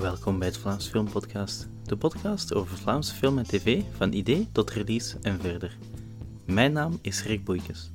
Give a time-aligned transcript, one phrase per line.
[0.00, 4.70] Welkom bij het Vlaams Filmpodcast, de podcast over Vlaamse film en tv van idee tot
[4.70, 5.78] release en verder.
[6.46, 7.90] Mijn naam is Rick Boeikes.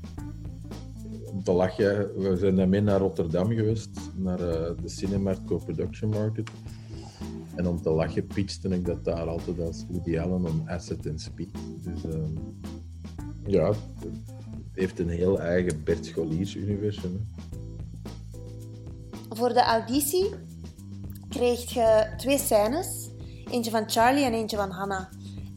[1.25, 4.47] Om te lachen, we zijn daarmee naar Rotterdam geweest, naar uh,
[4.81, 6.49] de Cinemark Co-Production Market.
[7.55, 11.19] En om te lachen pitchte ik dat daar altijd als Woody Allen een asset in
[11.19, 11.49] speed.
[11.83, 12.23] Dus uh,
[13.45, 14.09] ja, het
[14.71, 17.27] heeft een heel eigen Bert Scholiers universum.
[19.29, 20.29] Voor de auditie
[21.29, 23.09] kreeg je twee scènes.
[23.51, 25.05] Eentje van Charlie en eentje van Hannah.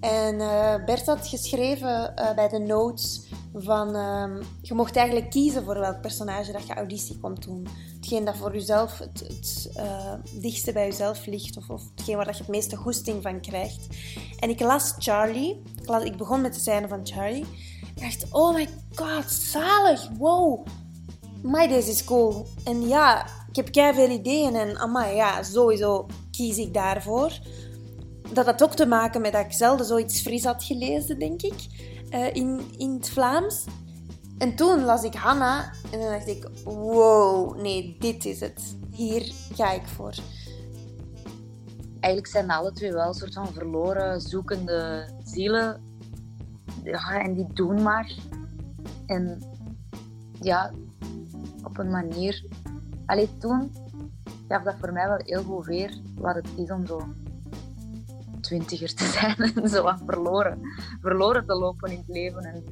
[0.01, 3.97] En uh, Bert had geschreven uh, bij de notes van...
[3.97, 7.67] Uh, je mocht eigenlijk kiezen voor welk personage dat je auditie komt doen.
[7.97, 11.57] Hetgeen dat voor jezelf het, het uh, dichtste bij jezelf ligt.
[11.57, 13.87] Of, of hetgeen waar dat je het meeste goesting van krijgt.
[14.39, 15.63] En ik las Charlie.
[15.81, 17.47] Ik, las, ik begon met de scène van Charlie.
[17.95, 20.09] Ik dacht, oh my god, zalig.
[20.19, 20.67] Wow.
[21.43, 22.47] My, deze is cool.
[22.65, 27.39] En ja, ik heb kei veel ideeën en amai, ja, sowieso kies ik daarvoor.
[28.33, 31.67] Dat had ook te maken met dat ik zelden zoiets fris had gelezen, denk ik,
[32.11, 33.65] uh, in, in het Vlaams.
[34.39, 38.77] En toen las ik Hanna en dan dacht ik, wow, nee, dit is het.
[38.91, 40.15] Hier ga ik voor.
[42.01, 45.83] Eigenlijk zijn alle twee wel een soort van verloren, zoekende zielen.
[46.85, 48.13] Ja, en die doen maar.
[49.07, 49.43] En
[50.41, 50.73] ja,
[51.65, 52.45] op een manier
[53.07, 53.73] Allee, toen
[54.49, 57.15] gaf dat voor mij wel heel goed weer wat het is om zo
[58.41, 60.59] twintiger te zijn en zo wat verloren,
[61.01, 62.45] verloren te lopen in het leven.
[62.45, 62.65] En...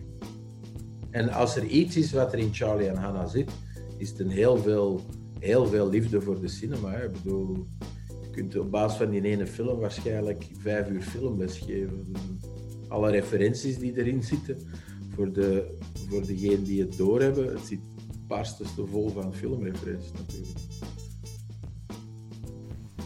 [1.10, 3.50] en als er iets is wat er in Charlie en Hannah zit,
[3.96, 5.00] is het een heel veel,
[5.38, 6.90] heel veel liefde voor de cinema.
[6.90, 7.04] Hè.
[7.04, 7.66] Ik bedoel,
[8.22, 12.12] je kunt op basis van die ene film waarschijnlijk vijf uur filmles geven.
[12.88, 14.58] Alle referenties die erin zitten,
[15.14, 15.76] voor, de,
[16.08, 17.80] voor degenen die het doorhebben, het zit
[18.30, 20.58] barstens te vol van filmreferenties natuurlijk.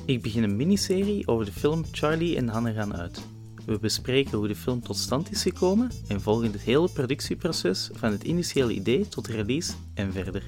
[0.04, 3.26] Ik begin een miniserie over de film Charlie en Hanne gaan uit.
[3.66, 8.10] We bespreken hoe de film tot stand is gekomen en volgen het hele productieproces van
[8.10, 10.42] het initiële idee tot release en verder.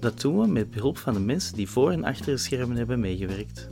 [0.00, 3.00] Dat doen we met behulp van de mensen die voor en achter de schermen hebben
[3.00, 3.68] meegewerkt.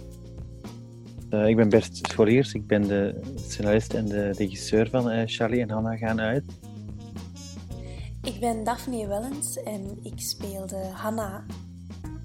[1.31, 5.61] Uh, ik ben Bert Scholiers, ik ben de scenarist en de regisseur van uh, Charlie
[5.61, 6.45] en Hanna gaan uit.
[8.41, 11.45] Ik ben Daphne Wellens en ik speelde Hanna.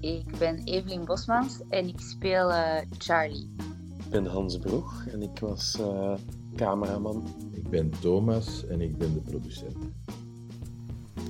[0.00, 3.54] Ik ben Evelien Bosmans en ik speel uh, Charlie.
[3.98, 6.14] Ik ben Hans Broeg en ik was uh,
[6.54, 7.26] cameraman.
[7.52, 9.76] Ik ben Thomas en ik ben de producent.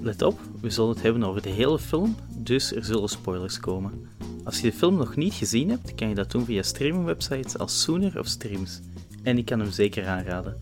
[0.03, 4.09] Let op, we zullen het hebben over de hele film, dus er zullen spoilers komen.
[4.45, 7.83] Als je de film nog niet gezien hebt, kan je dat doen via streamingwebsites als
[7.83, 8.81] Sooner of Streams.
[9.23, 10.61] En ik kan hem zeker aanraden.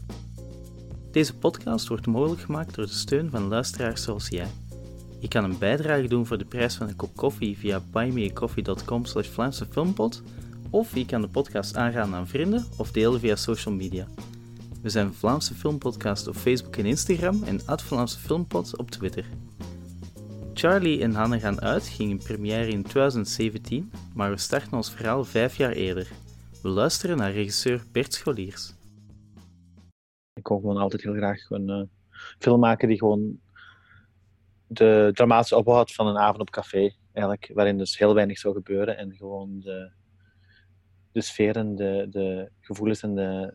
[1.15, 4.47] Deze podcast wordt mogelijk gemaakt door de steun van luisteraars zoals jij.
[5.19, 9.29] Je kan een bijdrage doen voor de prijs van een kop koffie via buymeacoffee.com slash
[9.29, 9.67] Vlaamse
[10.71, 14.07] of je kan de podcast aanraden aan vrienden of delen via social media.
[14.83, 19.25] We zijn Vlaamse Filmpodcast op Facebook en Instagram en Vlaamse Filmpot op Twitter.
[20.55, 25.25] Charlie en Hanne gaan uit ging in première in 2017, maar we starten ons verhaal
[25.25, 26.09] vijf jaar eerder.
[26.63, 28.73] We luisteren naar regisseur Bert Scholiers.
[30.35, 31.83] Ik kon gewoon altijd heel graag een uh,
[32.39, 33.41] film maken die gewoon
[34.67, 36.95] de dramatische opbouw had van een avond op café.
[37.13, 39.91] Eigenlijk, waarin dus heel weinig zou gebeuren en gewoon de,
[41.13, 43.55] de sfeer en de, de gevoelens en de,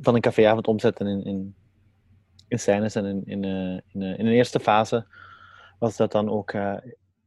[0.00, 1.54] van een caféavond omzetten in, in,
[2.48, 2.94] in scènes.
[2.94, 5.06] En in, in, uh, in, uh, in een eerste fase
[5.78, 6.52] was dat dan ook.
[6.52, 6.76] Uh,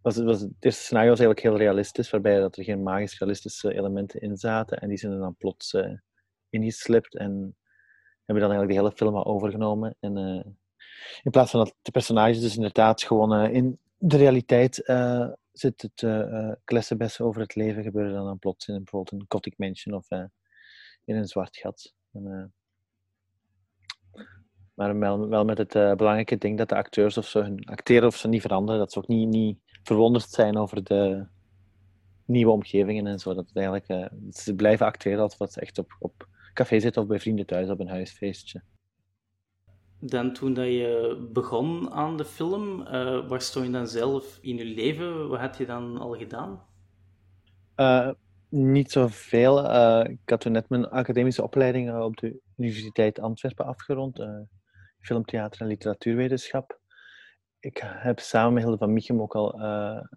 [0.02, 3.74] was, was, het eerste scenario was eigenlijk heel realistisch, waarbij dat er geen magisch realistische
[3.74, 4.78] elementen in zaten.
[4.78, 5.76] En die zijn er dan plots
[6.50, 7.16] ingeslipt.
[7.16, 7.56] En
[8.30, 9.96] hebben dan eigenlijk de hele film al overgenomen.
[10.00, 10.44] En uh,
[11.24, 15.82] in plaats van dat de personages dus inderdaad gewoon uh, in de realiteit uh, zit
[15.82, 16.08] het
[16.64, 20.10] klessenbessen over het leven, gebeuren dan, dan plots in bijvoorbeeld een gothic mansion of
[21.06, 21.94] in een zwart gat.
[22.14, 22.54] En,
[24.74, 28.28] maar wel, met het belangrijke ding dat de acteurs of ze hun acteren of ze
[28.28, 31.28] niet veranderen, dat ze ook niet, niet verwonderd zijn over de
[32.26, 33.34] nieuwe omgevingen en zo.
[33.34, 36.28] Dat het eigenlijk, ze blijven acteren als wat ze echt op, op
[36.60, 38.62] café zitten of bij vrienden thuis op een huisfeestje.
[40.00, 44.58] Dan toen dat je begon aan de film, uh, waar stond je dan zelf in
[44.58, 45.30] je leven?
[45.30, 46.66] Wat had je dan al gedaan?
[47.76, 48.12] Uh,
[48.50, 49.66] niet zoveel.
[49.66, 54.20] Uh, ik had toen net mijn academische opleiding op de Universiteit Antwerpen afgerond.
[55.00, 56.80] filmtheater en literatuurwetenschap.
[57.60, 59.60] Ik heb samen met Hilde van Michem ook al,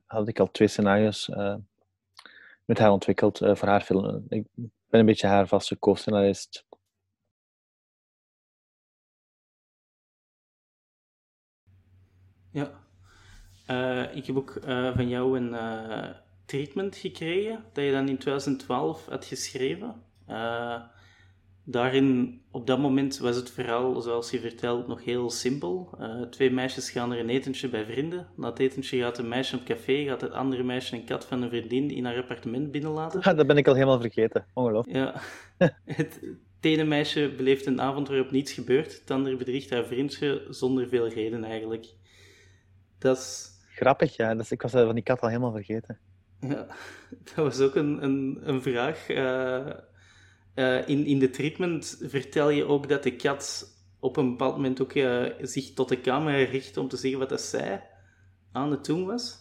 [0.06, 1.30] had ik al twee scenario's
[2.64, 4.24] met haar ontwikkeld voor haar film.
[4.28, 4.46] Ik
[4.92, 6.66] ben een beetje haar vaste co-scenarist.
[12.50, 12.70] Ja.
[13.70, 16.10] Uh, ik heb ook uh, van jou een, uh,
[16.46, 20.02] treatment gekregen dat je dan in 2012 had geschreven.
[21.64, 25.90] Daarin, op dat moment was het verhaal, zoals je vertelt, nog heel simpel.
[26.00, 28.28] Uh, twee meisjes gaan er een etentje bij vrienden.
[28.36, 31.42] Na het etentje gaat een meisje op café, gaat het andere meisje een kat van
[31.42, 33.20] een vriendin in haar appartement binnenlaten.
[33.24, 34.46] Ja, dat ben ik al helemaal vergeten.
[34.54, 34.96] Ongelooflijk.
[34.96, 35.20] Ja.
[35.58, 35.78] het,
[36.56, 39.00] het ene meisje beleeft een avond waarop niets gebeurt.
[39.00, 41.86] Het andere bedriegt haar vriendje zonder veel reden eigenlijk.
[42.98, 43.50] Dat is...
[43.74, 44.34] Grappig, ja.
[44.34, 45.98] Dus ik was van die kat al helemaal vergeten.
[46.40, 46.66] Ja,
[47.34, 49.08] dat was ook een, een, een vraag.
[49.08, 49.66] Uh,
[50.54, 53.66] uh, in, in de treatment vertel je ook dat de kat
[54.00, 57.28] op een bepaald moment ook uh, zich tot de camera richt om te zeggen wat
[57.28, 57.86] dat zij
[58.52, 59.38] aan het doen was.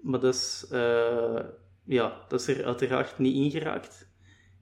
[0.00, 0.66] maar dat is,
[1.84, 4.08] ja, dat is er uiteraard niet ingeraakt.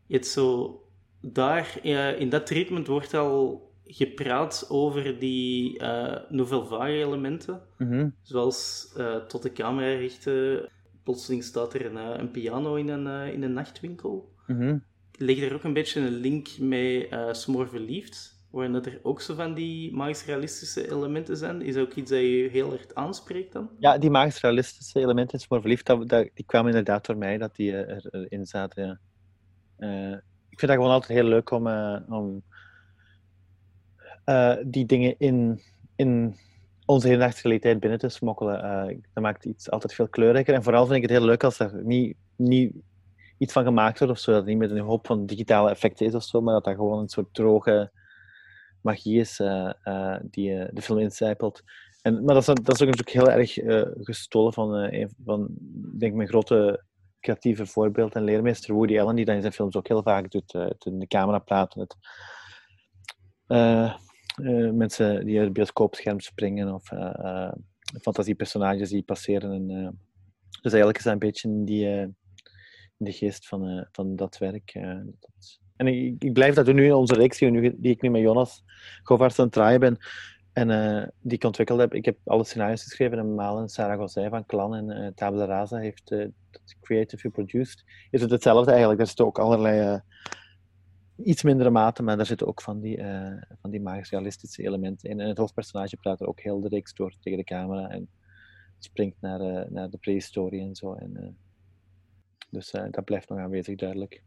[0.06, 0.80] Je hebt zo
[1.20, 1.84] daar,
[2.18, 7.62] in dat treatment wordt al gepraat over die uh, nouvelle vague elementen.
[7.78, 8.08] Mhm.
[8.22, 8.92] Zoals
[9.28, 10.68] tot de camera richten.
[11.08, 14.32] Plotseling staat er een, uh, een piano in een, in een nachtwinkel.
[14.46, 14.84] Mm
[15.20, 18.46] Leg er ook een beetje een link met uh, Smoor Verliefd.
[18.50, 21.62] Waarin dat er ook zo van die magisch realistische elementen zijn.
[21.62, 23.70] Is dat ook iets dat je heel erg aanspreekt dan?
[23.78, 27.38] Ja, die magisch realistische elementen in Smoor Verliefd, dat, dat, die kwamen inderdaad door mij,
[27.38, 29.00] dat die erin zaten.
[29.78, 30.14] Ja.
[30.48, 31.66] ik vind dat gewoon altijd heel leuk om,
[32.08, 32.42] om
[34.66, 35.62] die dingen in,
[35.96, 36.36] in
[36.88, 38.64] onze realiteit binnen te smokkelen.
[38.64, 40.54] Uh, dat maakt iets altijd veel kleurrijker.
[40.54, 42.72] En vooral vind ik het heel leuk als er niet, niet
[43.38, 44.30] iets van gemaakt wordt of zo.
[44.30, 46.74] Dat het niet met een hoop van digitale effecten is of zo, maar dat dat
[46.74, 47.90] gewoon een soort droge
[48.82, 51.62] magie is uh, die de film incijpelt.
[52.02, 53.52] En, maar dat is, dat is ook natuurlijk heel erg
[54.04, 55.48] gestolen van, een van
[55.98, 56.84] denk mijn grote
[57.20, 60.52] creatieve voorbeeld en leermeester Woody Allen, die dat in zijn films ook heel vaak doet.
[60.52, 61.96] het in de camera praten, het
[64.40, 67.52] uh, mensen die uit het bioscoopscherm springen of uh,
[68.00, 69.52] fantasiepersonages die passeren.
[69.52, 69.66] En,
[70.62, 72.16] dus eigenlijk is dat een beetje in die, in
[72.96, 74.74] de geest van, van dat werk.
[75.76, 78.64] En ik, ik, blijf dat doen nu in onze reeks die, ik nu met Jonas
[79.02, 79.96] Govaerts aan het draaien ben.
[80.52, 80.68] En
[81.20, 81.94] die ik ontwikkeld heb.
[81.94, 85.76] Ik heb alle scenario's geschreven en Malen Sarah Gosset van Clan en uh, Tabula Rasa
[85.76, 86.26] heeft uh,
[86.80, 87.84] creative produced.
[88.10, 89.00] Is het hetzelfde eigenlijk?
[89.00, 90.00] Er zitten ook allerlei
[91.24, 95.10] iets mindere mate, maar daar zitten ook van die, uh, van die magisch realistische elementen
[95.10, 95.20] in.
[95.20, 98.08] En het hoofdpersonage praat er ook heel direct door tegen de camera en
[98.78, 100.94] springt naar, uh, naar de prehistorie en zo.
[100.94, 101.28] En, uh,
[102.50, 104.22] dus dat blijft nog aanwezig, duidelijk.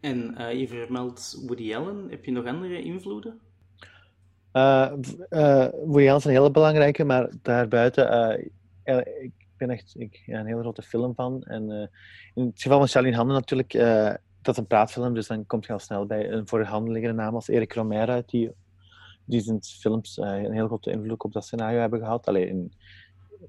[0.00, 2.10] En je vermeldt Woody Allen.
[2.10, 3.40] Heb je nog andere invloeden?
[4.52, 8.40] Woody Allen is een hele belangrijke, maar daarbuiten...
[9.22, 11.42] ik ben echt ik, ja, een hele grote film van.
[11.42, 11.90] En
[12.34, 13.72] in het geval van Charlene Handen natuurlijk
[14.44, 16.88] dat is een praatfilm, dus dan komt je al snel bij een voor de hand
[16.88, 18.50] liggende naam als Eric Romer uit, die,
[19.24, 22.26] die zijn films uh, een heel grote invloed op dat scenario hebben gehad.
[22.26, 22.72] Alleen in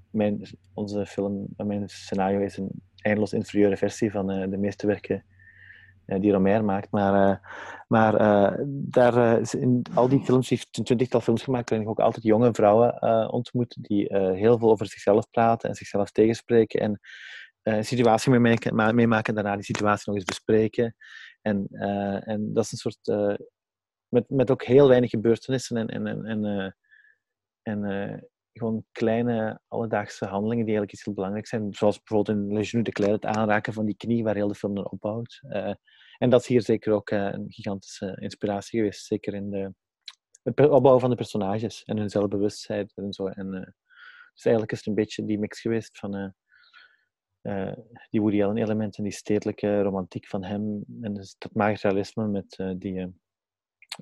[0.10, 5.24] mijn, onze film, mijn scenario is een eindeloos inferieure versie van uh, de meeste werken
[6.06, 6.92] die Romer maakt.
[6.92, 7.42] Maar,
[7.88, 8.14] maar
[8.68, 12.54] daar, in al die films, heeft een twintigtal films gemaakt waarin ik ook altijd jonge
[12.54, 16.80] vrouwen ontmoet die heel veel over zichzelf praten en zichzelf tegenspreken.
[16.80, 17.00] En
[17.68, 20.96] uh, situatie meemaken, daarna die situatie nog eens bespreken.
[21.42, 23.08] En, uh, en dat is een soort.
[23.08, 23.36] Uh,
[24.08, 26.76] met, met ook heel weinig gebeurtenissen en, en, en,
[27.62, 31.74] en, gewoon kleine alledaagse handelingen die eigenlijk iets heel belangrijk zijn.
[31.74, 34.56] Zoals bijvoorbeeld in Le Genou de Claire, het aanraken van die knie waar heel de
[34.56, 35.40] film dan opbouwt.
[36.18, 39.06] en dat is hier zeker ook een gigantische inspiratie geweest.
[39.06, 39.74] Zeker in de,
[40.44, 43.28] het opbouwen van de personages en hun zelfbewustzijn en zo.
[43.28, 43.76] En,
[44.34, 46.34] dus eigenlijk is het een beetje die mix geweest van
[47.46, 47.74] uh,
[48.10, 52.58] die Woody Allen elementen, die stedelijke romantiek van hem en dus dat magisch realisme met
[52.58, 53.14] uh, die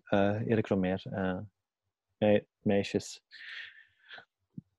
[0.09, 1.01] uh, Erik Romer
[2.17, 3.23] me meisjes.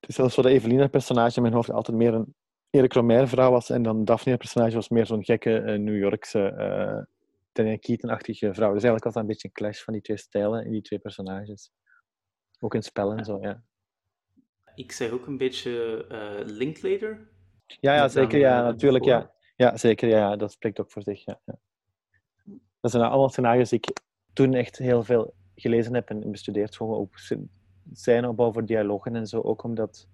[0.00, 2.34] Het is zelfs zo dat Evelina personage in mijn hoofd altijd meer een
[2.70, 7.02] Erik Romer vrouw was en dan Daphne personage was meer zo'n gekke New Yorkse uh,
[7.52, 8.72] Diane Keaton-achtige vrouw.
[8.72, 10.98] Dus eigenlijk was dat een beetje een clash van die twee stijlen in die twee
[10.98, 11.70] personages.
[12.60, 13.62] Ook in spellen en zo, ja.
[14.74, 16.06] Ik zeg ook een beetje
[16.46, 17.33] Linklater
[17.66, 18.38] ja, ja zeker.
[18.38, 19.04] Ja, natuurlijk.
[19.04, 19.30] Ja.
[19.56, 20.08] ja, zeker.
[20.08, 21.24] Ja, dat spreekt ook voor zich.
[21.24, 21.54] Ja, ja.
[22.80, 24.00] Dat zijn allemaal scenario's die ik
[24.32, 26.76] toen echt heel veel gelezen heb en bestudeerd.
[26.76, 27.08] Gewoon
[27.92, 29.40] zijn opbouw voor dialogen en zo.
[29.40, 30.08] Ook omdat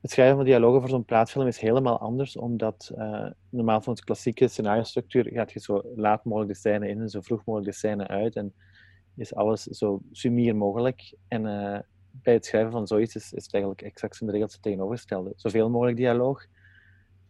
[0.00, 2.36] het schrijven van dialogen voor zo'n praatfilm is helemaal anders.
[2.36, 7.00] Omdat uh, normaal van het klassieke scenario-structuur gaat je zo laat mogelijk de scène in
[7.00, 8.36] en zo vroeg mogelijk de scène uit.
[8.36, 8.54] En
[9.16, 11.14] is alles zo sumier mogelijk.
[11.28, 11.78] En uh,
[12.10, 15.32] bij het schrijven van zoiets is, is het eigenlijk exact zijn de regels het tegenovergestelde.
[15.36, 16.46] Zoveel mogelijk dialoog,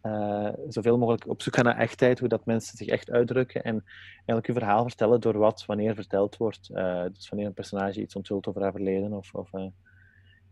[0.05, 3.83] uh, zoveel mogelijk op zoek gaan naar echtheid, hoe dat mensen zich echt uitdrukken en
[4.15, 6.69] eigenlijk je verhaal vertellen door wat wanneer verteld wordt.
[6.73, 9.65] Uh, dus wanneer een personage iets onthult over haar verleden of, of uh,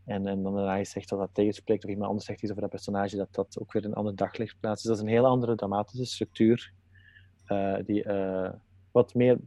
[0.05, 2.71] En, en dan daarna zegt dat dat tegenspreekt, of iemand anders zegt iets over dat
[2.71, 4.83] personage, dat dat ook weer een ander daglicht plaatst.
[4.83, 6.73] Dus dat is een hele andere dramatische structuur,
[7.85, 8.05] die
[8.91, 9.37] wat, meer,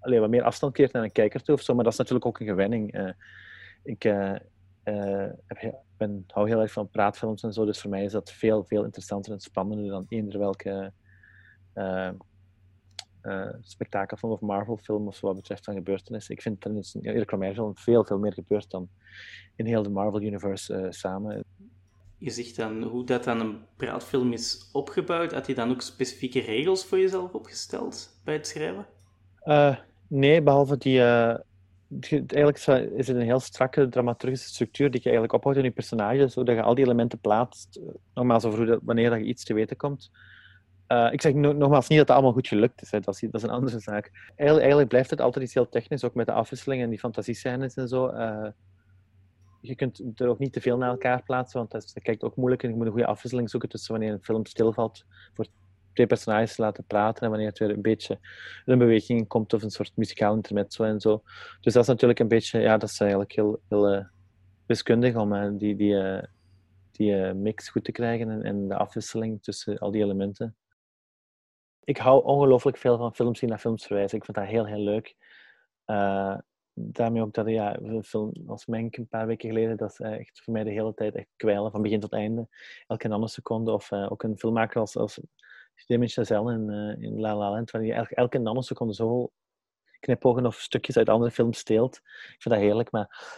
[0.00, 2.26] allee, wat meer afstand keert naar een kijker toe of zo, maar dat is natuurlijk
[2.26, 2.94] ook een gewenning.
[2.94, 4.36] Uh,
[5.46, 8.32] ik heb, ben, hou heel erg van praatfilms en zo, dus voor mij is dat
[8.32, 10.92] veel, veel interessanter en spannender dan eender welke
[13.26, 16.34] uh, spektakelfilm of Marvel-film of wat betreft van gebeurtenissen.
[16.34, 18.88] Ik vind dat in Erik Romeiro veel, veel meer gebeurt dan
[19.56, 21.44] in heel de Marvel-universe uh, samen.
[22.18, 25.32] Je zegt dan hoe dat dan een praatfilm is opgebouwd.
[25.32, 28.86] Had je dan ook specifieke regels voor jezelf opgesteld bij het schrijven?
[29.44, 29.76] Uh,
[30.06, 31.00] nee, behalve die.
[32.00, 32.56] Eigenlijk
[32.96, 36.54] is het een heel strakke dramaturgische structuur die je eigenlijk ophoudt in je personage, zodat
[36.54, 37.80] je al die elementen plaatst.
[38.14, 40.10] Nogmaals, over dat, wanneer dat je iets te weten komt.
[40.88, 43.00] Uh, ik zeg nogmaals niet dat het allemaal goed gelukt is, hè.
[43.00, 44.32] Dat, is dat is een andere zaak.
[44.36, 47.88] Eigenlijk, blijft het altijd iets heel technisch, ook met de afwisseling en die fantasiescènes en
[47.88, 48.10] zo.
[48.10, 48.48] Uh,
[49.60, 52.22] je kunt er ook niet te veel naar elkaar plaatsen, want dat, is, dat kijkt
[52.22, 55.46] ook moeilijk en je moet een goede afwisseling zoeken tussen wanneer een film stilvalt voor
[55.96, 58.18] twee personages te laten praten en wanneer het weer een beetje
[58.64, 61.22] een beweging komt of een soort muzikaal intermezzo en zo.
[61.60, 64.04] Dus dat is natuurlijk een beetje, ja, dat is eigenlijk heel, heel uh,
[64.66, 66.20] wiskundig om die, die,
[66.90, 70.56] die mix goed te krijgen en, en de afwisseling tussen al die elementen
[71.86, 74.18] ik hou ongelooflijk veel van films die naar films verwijzen.
[74.18, 75.16] Ik vind dat heel, heel leuk.
[76.74, 80.40] Daarmee ook dat ja, een film als Menk een paar weken geleden, dat is echt
[80.42, 82.48] voor mij de hele tijd echt kwijlen, van begin tot einde.
[82.86, 83.72] Elke nanoseconde.
[83.72, 85.20] Of ook een filmmaker als, als
[85.86, 89.32] Damien Chazelle in, uh, in La La Land, waar hij elke, elke nanoseconde zoveel
[90.00, 91.96] knipogen of stukjes uit andere films steelt.
[91.96, 93.34] Ik vind dat heerlijk, maar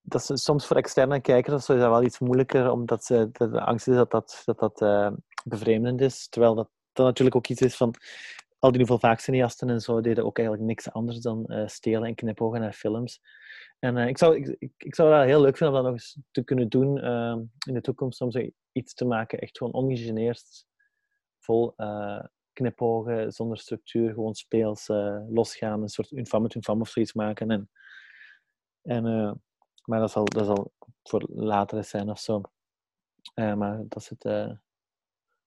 [0.00, 3.88] dat is soms voor externe kijkers is dat wel iets moeilijker, omdat ze, de, angst
[3.88, 5.12] is dat dat, dat, dat
[5.44, 6.28] bevreemdend is.
[6.28, 7.94] Terwijl dat natuurlijk ook iets is van
[8.66, 12.14] al die Nouveau cineasten en zo deden ook eigenlijk niks anders dan uh, stelen en
[12.14, 13.20] knipogen naar films.
[13.78, 16.18] En uh, ik, zou, ik, ik, zou dat heel leuk vinden om dat nog eens
[16.30, 20.66] te kunnen doen uh, in de toekomst, om zo iets te maken, echt gewoon ongegeneerd,
[21.38, 21.74] vol
[22.52, 24.86] knipogen, zonder structuur, gewoon speels
[25.28, 27.50] losgaan, een soort infam infam of zoiets maken.
[27.50, 27.70] En,
[28.82, 29.04] en,
[29.84, 32.40] maar dat zal, dat zal voor later zijn of zo.
[33.34, 34.24] maar dat is het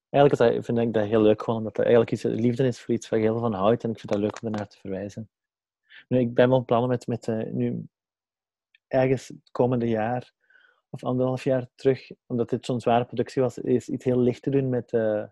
[0.10, 3.10] Eigenlijk vind ik dat heel leuk, gewoon omdat dat eigenlijk iets liefde is voor iets
[3.10, 3.84] waar je heel van houdt.
[3.84, 5.30] En ik vind dat leuk om ernaar te verwijzen.
[6.08, 7.88] Nu, ik ben wel plannen met, met uh, nu
[8.88, 10.34] ergens het komende jaar
[10.90, 14.50] of anderhalf jaar terug, omdat dit zo'n zware productie was, is iets heel licht te
[14.50, 15.24] doen met uh,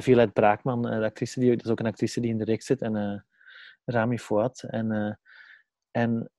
[0.00, 2.82] Violet Braakman, de actrice die, dat is ook een actrice die in de reeks zit,
[2.82, 3.26] en
[3.84, 4.62] Rami Fouad.
[4.62, 5.18] En,
[5.90, 6.30] en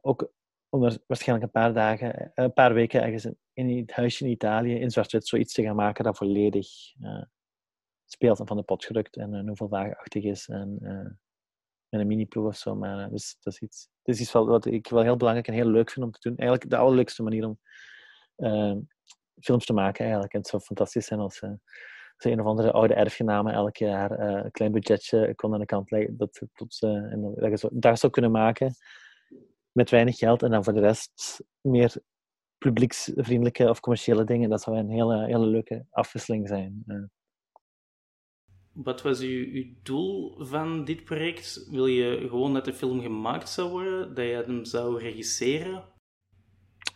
[0.00, 0.32] ook
[0.68, 4.90] om waarschijnlijk een paar dagen, een paar weken ergens in het huisje in Italië in
[4.90, 6.68] zwart-wit zoiets te gaan maken dat volledig
[7.00, 7.22] uh,
[8.04, 11.10] speelt en van de pot gerukt en uh, eh, noveldagenachtig is en uh,
[11.88, 12.74] met een mini-proef of zo.
[12.74, 15.70] Maar dus, dat is iets, dat is iets wat ik wel heel belangrijk en heel
[15.70, 16.36] leuk vind om te doen.
[16.36, 17.58] Eigenlijk de allerleukste manier om
[19.40, 20.32] films te maken eigenlijk.
[20.32, 21.58] En het zou fantastisch zijn als ze
[22.16, 26.16] een of andere oude erfgenamen elk jaar een klein budgetje kon aan de kant leggen
[26.16, 28.74] dat, tot, en dat je zo, daar zou kunnen maken
[29.76, 31.94] met weinig geld en dan voor de rest meer
[32.58, 34.50] publieksvriendelijke of commerciële dingen.
[34.50, 36.84] Dat zou een hele, hele leuke afwisseling zijn.
[38.72, 41.66] Wat was uw, uw doel van dit project?
[41.70, 44.14] Wil je gewoon dat de film gemaakt zou worden?
[44.14, 45.84] Dat je hem zou regisseren?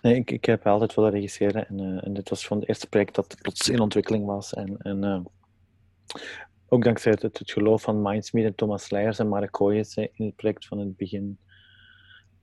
[0.02, 1.68] Nee, ik, ik heb altijd willen regisseren.
[1.68, 4.54] En, uh, en dit was gewoon het eerste project dat plots in ontwikkeling was.
[4.54, 5.20] En, en uh,
[6.68, 10.36] ook dankzij het, het, geloof van Mindsmeet en Thomas Leijers en Mark Kooijens in het
[10.36, 11.38] project van het begin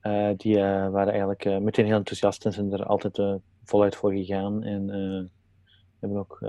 [0.08, 4.12] uh, die uh, waren eigenlijk uh, meteen heel enthousiast en zijn er altijd voluit voor
[4.12, 4.64] gegaan.
[4.64, 4.90] En
[6.00, 6.40] hebben ook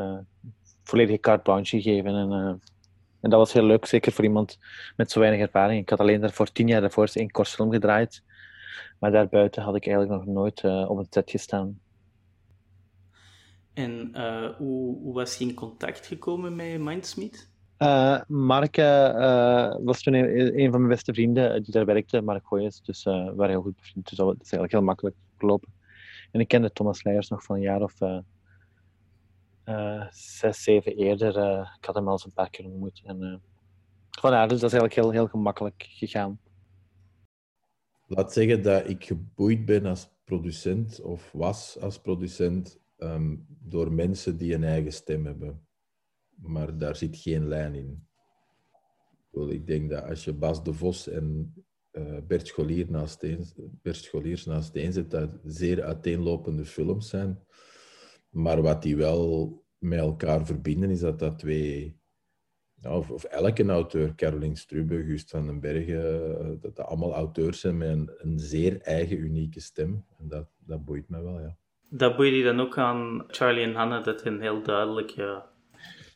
[0.83, 2.15] volledige carte blanche gegeven.
[2.15, 2.61] En,
[3.21, 4.59] en dat was heel leuk, zeker voor iemand
[4.97, 5.81] met zo weinig ervaring.
[5.81, 8.23] Ik had alleen daarvoor tien jaar daarvoor één kortfilm gedraaid.
[8.99, 11.81] Maar daarbuiten had ik eigenlijk nog nooit op het set gestaan.
[13.73, 14.13] En
[14.59, 17.51] hoe, hoe, was je in contact gekomen met Mindsmith?
[17.79, 22.81] Uh, Mark uh, was toen een, van mijn beste vrienden die daar werkte, Mark Gooyes.
[22.81, 24.09] Dus uh, we waren heel goed bevriend.
[24.09, 25.73] Dus dat is eigenlijk heel makkelijk gelopen.
[26.31, 27.95] En ik kende Thomas Leijers nog van een jaar of
[30.11, 31.37] zes, zeven eerder.
[31.79, 33.03] ik had hem al eens een paar keer ontmoet.
[33.05, 33.19] En,
[34.21, 36.41] dus dat is eigenlijk heel, heel gemakkelijk gegaan.
[38.07, 44.37] Laat zeggen dat ik geboeid ben als producent, of was als producent, um, door mensen
[44.37, 45.68] die een eigen stem hebben
[46.43, 48.07] maar daar zit geen lijn in.
[49.49, 51.55] Ik denk dat als je Bas de Vos en
[51.93, 53.45] uh, Bert, Scholier naast een,
[53.83, 57.39] Bert Scholiers naast een zet, dat zeer uiteenlopende films zijn.
[58.31, 61.97] Maar wat die wel met elkaar verbinden, is dat dat twee
[62.81, 67.61] Ja, of, of elke auteur, Caroline Strube, Gust van den Bergen, dat dat allemaal auteurs
[67.61, 70.05] zijn met een, een zeer eigen, unieke stem.
[70.19, 71.57] En dat, dat boeit me wel, ja.
[71.91, 75.43] Dat boeit je dan ook aan Charlie en Hannah, dat een heel duidelijke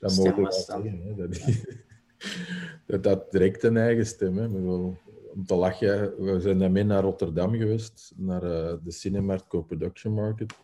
[0.03, 1.15] Dat mogen we zeggen, hè.
[1.15, 1.41] Dat,
[2.87, 4.37] dat dat direct een eigen stem.
[4.37, 4.47] Hè.
[5.33, 10.55] Om te lachen, we zijn daarmee naar Rotterdam geweest, naar eh, de Cinemarkt Co-Production Market.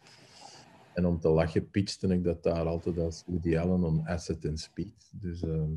[0.95, 4.61] En om te lachen pitchte ik dat daar altijd als Woody Allen on Asset and
[4.61, 5.11] Speed.
[5.13, 5.71] Dus ehm,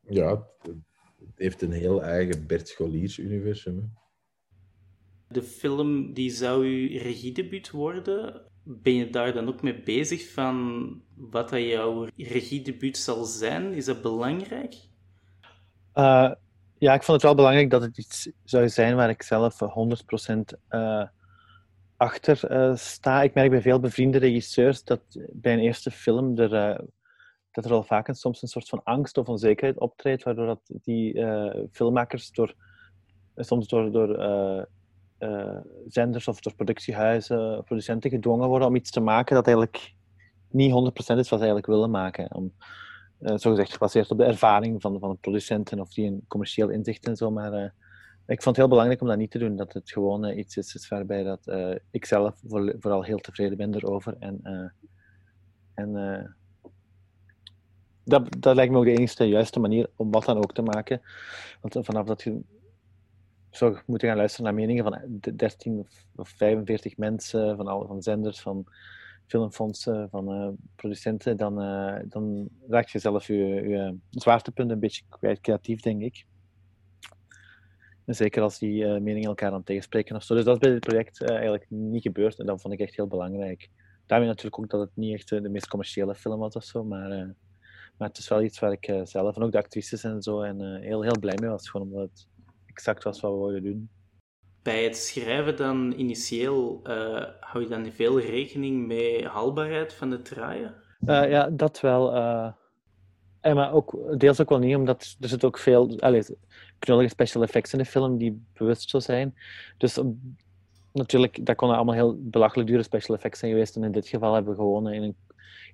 [0.00, 0.74] ja, het,
[1.18, 3.76] het heeft een heel eigen Bert Scholiers universum.
[3.76, 3.84] Hè.
[5.28, 8.51] De film die zou uw regiedebuut worden.
[8.62, 13.72] Ben je daar dan ook mee bezig van wat dat jouw regiedebuut zal zijn?
[13.72, 14.74] Is dat belangrijk?
[15.92, 16.30] Eh,
[16.82, 19.76] ja, ik vond het wel belangrijk dat het iets zou zijn waar ik zelf eh,
[20.36, 21.04] 100% eh,
[21.96, 23.22] achter eh, sta.
[23.22, 25.00] Ik merk bij veel bevriende regisseurs dat
[25.32, 26.84] bij een eerste film er,
[27.50, 30.60] dat er al vaak een, soms een soort van angst of onzekerheid optreedt, waardoor dat
[30.82, 31.26] die
[31.70, 32.54] filmmakers door,
[33.36, 34.08] soms door, door
[35.22, 35.56] eh,
[35.88, 39.94] zenders of productiehuizen, producenten gedwongen worden om iets te maken dat eigenlijk
[40.48, 42.34] niet 100% is wat ze eigenlijk willen maken.
[42.34, 42.52] Om,
[43.18, 47.06] eh zogezegd gebaseerd op de ervaring van, van de producenten of die een commercieel inzicht
[47.06, 47.30] en zo.
[47.30, 47.70] Maar eh,
[48.26, 49.56] ik vond het heel belangrijk om dat niet te doen.
[49.56, 51.40] Dat het gewoon iets is, is waarbij dat,
[51.90, 54.16] ik zelf voor- vooral heel tevreden ben erover.
[54.18, 54.40] En,
[55.74, 55.92] en
[58.04, 61.00] dat, dat lijkt me ook de enige juiste manier om wat dan ook te maken.
[61.60, 62.40] Want vanaf dat je
[63.56, 67.86] zou moeten gaan luisteren naar meningen van de 13 of, of 45 mensen, van, alle,
[67.86, 68.66] van zenders, van
[69.26, 75.02] filmfondsen, van eh, producenten, dan, eh, dan raak je zelf je, je zwaartepunt een beetje
[75.08, 76.24] kwijt, creatief, denk ik.
[78.04, 80.34] En zeker als die eh, meningen elkaar dan tegenspreken of zo.
[80.34, 82.96] Dus dat is bij dit project eh, eigenlijk niet gebeurd en dat vond ik echt
[82.96, 83.70] heel belangrijk.
[84.06, 86.84] Daarmee natuurlijk ook dat het niet echt eh, de meest commerciële film was of zo,
[86.84, 87.28] maar, eh,
[87.98, 90.42] maar het is wel iets waar ik eh, zelf en ook de actrices en zo
[90.42, 92.28] en, eh, heel, heel blij mee was, gewoon omdat
[92.72, 93.88] exact was wat we wilden doen.
[94.62, 100.22] Bij het schrijven dan initieel, eh, hou je dan veel rekening met haalbaarheid van de
[100.22, 100.74] traaien?
[101.06, 102.14] Eh, ja, dat wel.
[102.14, 102.52] eh.
[103.40, 106.22] En maar ook, deels ook wel niet, omdat er zit ook veel allee,
[106.78, 109.34] knullige special effects in de film die bewust zo zijn.
[109.78, 110.00] Dus
[110.92, 113.76] natuurlijk, dat konden allemaal heel belachelijk dure special effects zijn geweest.
[113.76, 115.16] En in dit geval hebben we gewoon in een,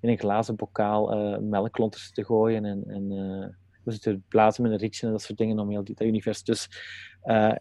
[0.00, 2.64] in een glazen bokaal eh melkklonters te gooien.
[2.64, 3.12] En, en
[3.88, 6.44] we zitten blazen met een rietje en dat soort dingen om heel dat universum.
[6.44, 6.68] Dus
[7.22, 7.54] eh,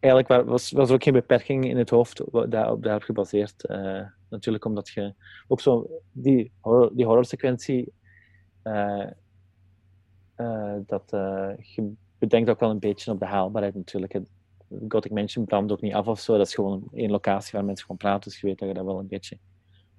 [0.00, 3.66] eigenlijk wa- was, was er ook geen beperking in het hoofd daarop, daarop gebaseerd.
[3.66, 5.14] eh, natuurlijk omdat je
[5.48, 6.52] ook zo die,
[6.92, 7.92] die horrorsequentie,
[8.62, 9.06] eh,
[10.86, 11.10] dat
[11.62, 14.20] je bedenkt ook wel een beetje op de haalbaarheid natuurlijk.
[14.88, 16.36] Gothic Mansion brandt ook niet af of zo.
[16.36, 18.30] Dat is gewoon één locatie waar mensen gewoon praten.
[18.30, 19.38] Dus je weet dat je dat wel een beetje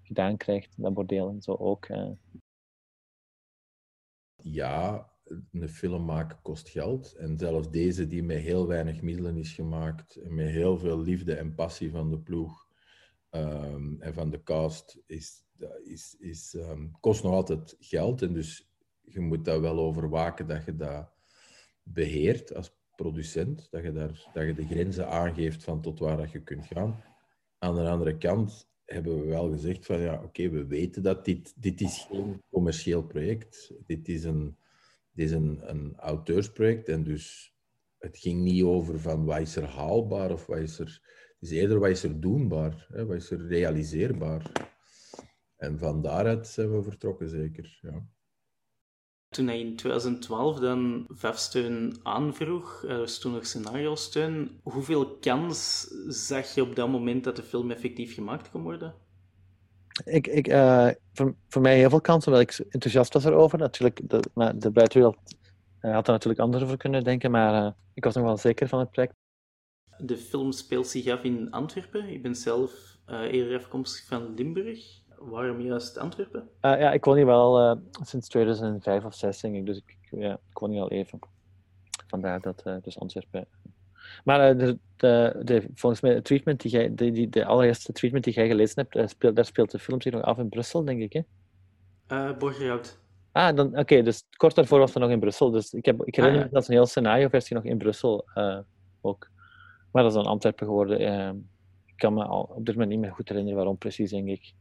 [0.03, 0.73] gedaan krijgt.
[0.77, 1.87] Dat bordeel en zo ook.
[4.43, 5.09] ja,
[5.51, 7.13] een film maken kost geld.
[7.13, 11.55] En zelfs deze, die met heel weinig middelen is gemaakt, met heel veel liefde en
[11.55, 12.67] passie van de ploeg
[13.29, 15.45] ehm, en van de cast, is,
[15.83, 18.21] is, is, ehm, kost nog altijd geld.
[18.21, 21.11] En dus je moet daar wel over waken dat je dat
[21.83, 26.31] beheert als producent, dat je, daar, dat je de grenzen aangeeft van tot waar dat
[26.31, 27.03] je kunt gaan.
[27.57, 31.53] Aan de andere kant hebben we wel gezegd van ja, oké, we weten dat dit,
[31.61, 33.73] dit is geen commercieel project.
[33.85, 34.57] Dit is een,
[35.17, 37.53] dit is een, een auteursproject en dus
[37.97, 41.01] het ging niet over van wat is er haalbaar of wat is er...
[41.39, 44.51] Het is eerder wat is er doenbaar, hè, wat is er realiseerbaar.
[45.55, 47.79] En van daaruit zijn we vertrokken, zeker.
[47.81, 48.05] Ja.
[49.29, 56.53] Toen hij in 2012 dan VEF-steun aanvroeg, er was toen nog scenario-steun, hoeveel kans zag
[56.53, 59.06] je op dat moment dat de film effectief gemaakt kon worden?
[60.05, 63.59] Ik, ik, eh, voor, voor mij heel veel kansen, omdat ik enthousiast was erover.
[63.59, 65.17] Natuurlijk, de, maar de buitenwereld
[65.79, 68.67] eh, had er natuurlijk anders over kunnen denken, maar eh, ik was nog wel zeker
[68.67, 69.13] van het project.
[69.97, 72.09] De film speelt zich af in Antwerpen.
[72.09, 75.01] Ik ben zelf eerder afkomstig van Limburg.
[75.19, 76.49] Waarom juist Antwerpen?
[76.61, 79.65] Ja, ik woon hier wel sinds 2005 of 2006, denk ik.
[79.65, 81.19] Dus ik, ja, ik woon hier al even.
[82.07, 83.47] Vandaar dat dus Antwerpen.
[84.23, 87.91] Maar eh, de, de, de, volgens mij, het treatment die jij, de, die, de allereerste
[87.91, 90.49] treatment die jij gelezen hebt, eh, speelt, daar speelt de film zich nog af in
[90.49, 91.23] Brussel, denk ik.
[92.07, 92.33] Hè?
[92.37, 92.99] Borgerhout.
[93.31, 95.51] Ah, dan, oké, dus kort daarvoor was het nog in Brussel.
[95.51, 96.53] Dus ik, heb, ik herinner Ah, ja.
[96.53, 98.59] me dat een heel scenario-versie nog in Brussel eh,
[99.01, 99.29] ook.
[99.91, 100.99] Maar dat is dan Antwerpen geworden.
[101.85, 104.53] ik kan me al op dit moment niet meer goed herinneren waarom precies, denk ik.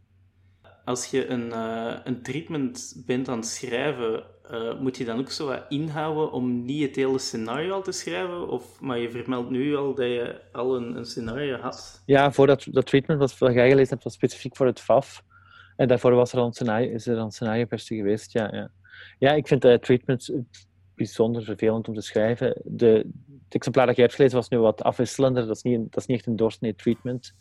[0.87, 5.31] Als je een, eh, een treatment bent aan het schrijven, eh, moet je dan ook
[5.31, 8.49] zo wat inhouden om niet het hele scenario al te schrijven?
[8.49, 12.03] Of, maar je vermeldt nu al dat je al een, een scenario had.
[12.05, 15.23] Ja, voor dat, dat treatment wat, jij gelezen hebt, was specifiek voor het FAF.
[15.77, 18.71] En daarvoor was er al een scenario, is er al een scenario-versie geweest, ja, ja.
[19.19, 20.31] Ja, ik vind de treatment
[20.95, 22.61] bijzonder vervelend om te schrijven.
[22.65, 23.07] De,
[23.45, 25.47] het exemplaar dat je hebt gelezen was nu wat afwisselender.
[25.47, 27.35] Dat is niet, dat is niet echt een doorsnee treatment.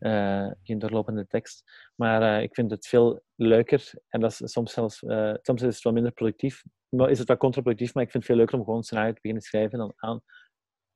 [0.00, 1.90] Uh, geen doorlopende tekst.
[1.94, 3.92] Maar uh, ik vind het veel leuker.
[4.08, 5.02] En dat is soms zelfs...
[5.02, 6.62] Uh, soms is het wel minder productief.
[6.88, 9.12] Maar is het wel contraproductief, maar ik vind het veel leuker om gewoon een scenario
[9.12, 10.20] te beginnen schrijven dan aan,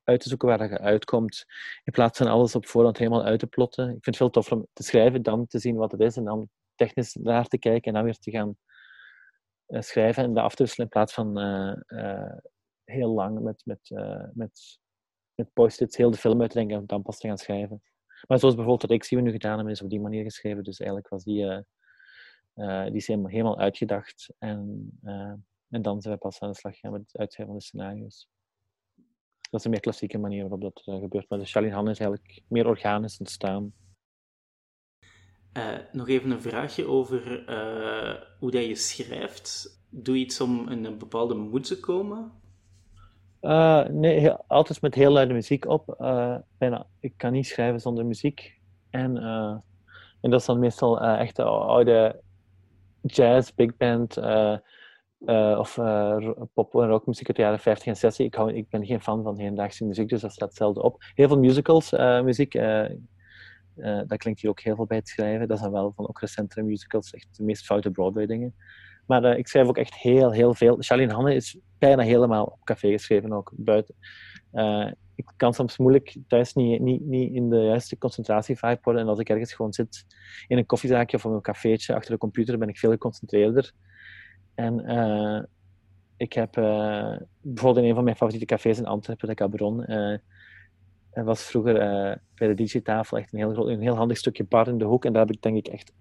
[0.05, 1.45] uit te zoeken waar je uitkomt.
[1.83, 3.85] In plaats van alles op voorhand helemaal uit te plotten.
[3.85, 6.25] Ik vind het veel toffer om te schrijven, dan te zien wat het is en
[6.25, 8.57] dan technisch naar te kijken en dan weer te gaan
[9.69, 11.39] schrijven en dat af te wisselen in plaats van
[12.85, 13.91] heel lang met, met,
[14.35, 14.79] met,
[15.35, 17.83] met post-its heel de film uitdenken en dan pas te gaan schrijven.
[18.27, 20.65] Maar zoals bijvoorbeeld wat ik zie we nu gedaan hebben, is op die manier geschreven.
[20.65, 21.65] Dus eigenlijk was die,
[22.55, 24.35] die is helemaal, uitgedacht.
[24.39, 24.91] En,
[25.69, 28.29] en dan zijn we pas aan de slag gaan met het uitschrijven van de scenario's.
[29.51, 31.29] Dat is een meer klassieke manier waarop dat gebeurt.
[31.29, 33.73] Maar de Charlene Han is eigenlijk meer organisch ontstaan.
[35.93, 37.45] Nog even een vraagje over
[38.39, 39.83] hoe dat je schrijft.
[39.91, 42.43] Doe je iets om in een bepaalde moed te komen?
[43.45, 45.95] Uh, nee, altijd met heel luide muziek op.
[46.59, 48.61] bijna, ik kan niet schrijven zonder muziek.
[48.91, 49.17] En,
[50.21, 52.23] en dat is dan meestal echt de oude
[53.03, 54.17] jazz, big band
[55.59, 55.75] of
[56.55, 58.27] pop- en rockmuziek uit de jaren 50 en 60.
[58.27, 61.03] Ik, hou, ik ben geen fan van hedendaagse muziek, dus dat staat zelden op.
[61.15, 61.91] Heel veel musicals,
[62.23, 62.53] muziek
[64.07, 65.49] dat klinkt hier ook heel veel bij het schrijven.
[65.49, 68.55] Dat zijn wel van ook recentere musicals, echt de meest foute Broadway-dingen.
[69.07, 70.77] Maar uh, ik schrijf ook echt heel, heel veel.
[70.79, 73.95] Charlene Hanne is bijna helemaal op café geschreven, ook buiten.
[74.53, 79.03] Uh, ik kan soms moeilijk thuis niet, niet, niet in de juiste concentratievibe worden.
[79.03, 80.07] En als ik ergens gewoon zit
[80.47, 83.73] in een koffiezaakje of een cafeetje achter de computer, ben ik veel geconcentreerder.
[84.55, 85.49] En
[86.17, 86.53] ik heb
[87.41, 89.85] bijvoorbeeld in een van mijn favoriete cafés in Antwerpen, de Cabron,
[91.15, 94.69] er was vroeger uh, bij de digitafel echt een heel, een heel handig stukje bar
[94.69, 95.05] in de hoek.
[95.05, 95.93] En daar heb ik denk ik echt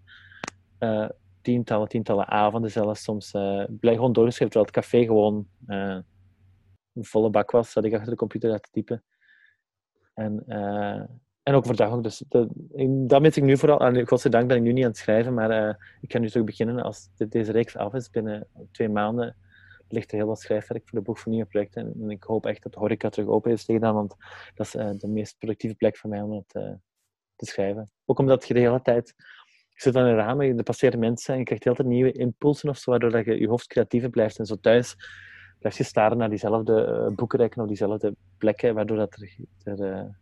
[0.80, 1.10] uh,
[1.44, 4.54] tientallen, tientallen avonden zelfs soms uh, blij gewoon doorgeschreven.
[4.54, 5.48] Terwijl het café gewoon
[6.94, 9.04] een volle bak was, zat ik achter de computer uit te typen.
[10.14, 10.44] En,
[11.44, 12.04] en ook.
[12.04, 12.48] Dus de,
[13.08, 13.80] dat mis ik nu vooral.
[13.80, 16.84] En godzijdank ben ik nu niet aan het schrijven, maar ik ga nu terug beginnen
[16.84, 18.10] als deze reeks af is.
[18.10, 19.36] Binnen twee maanden
[19.88, 21.94] ligt er heel wat schrijfwerk voor de boek voor nieuwe projecten.
[22.02, 24.16] En ik hoop echt dat de horeca terug open is tegen dan, want
[24.56, 26.74] dat is uh, de meest productieve plek voor mij om het uh,
[27.36, 27.92] te schrijven.
[28.06, 29.16] Ook omdat je de hele tijd...
[29.84, 32.70] Zit aan een raam, er passeren mensen en je krijgt de hele tijd nieuwe impulsen
[32.70, 34.40] of zo, waardoor dat je je hoofd creatiever blijft.
[34.40, 34.96] En zo thuis
[35.60, 39.36] blijf je staren naar diezelfde uh, boekenrekken of diezelfde plekken, waardoor dat er...
[39.64, 40.22] er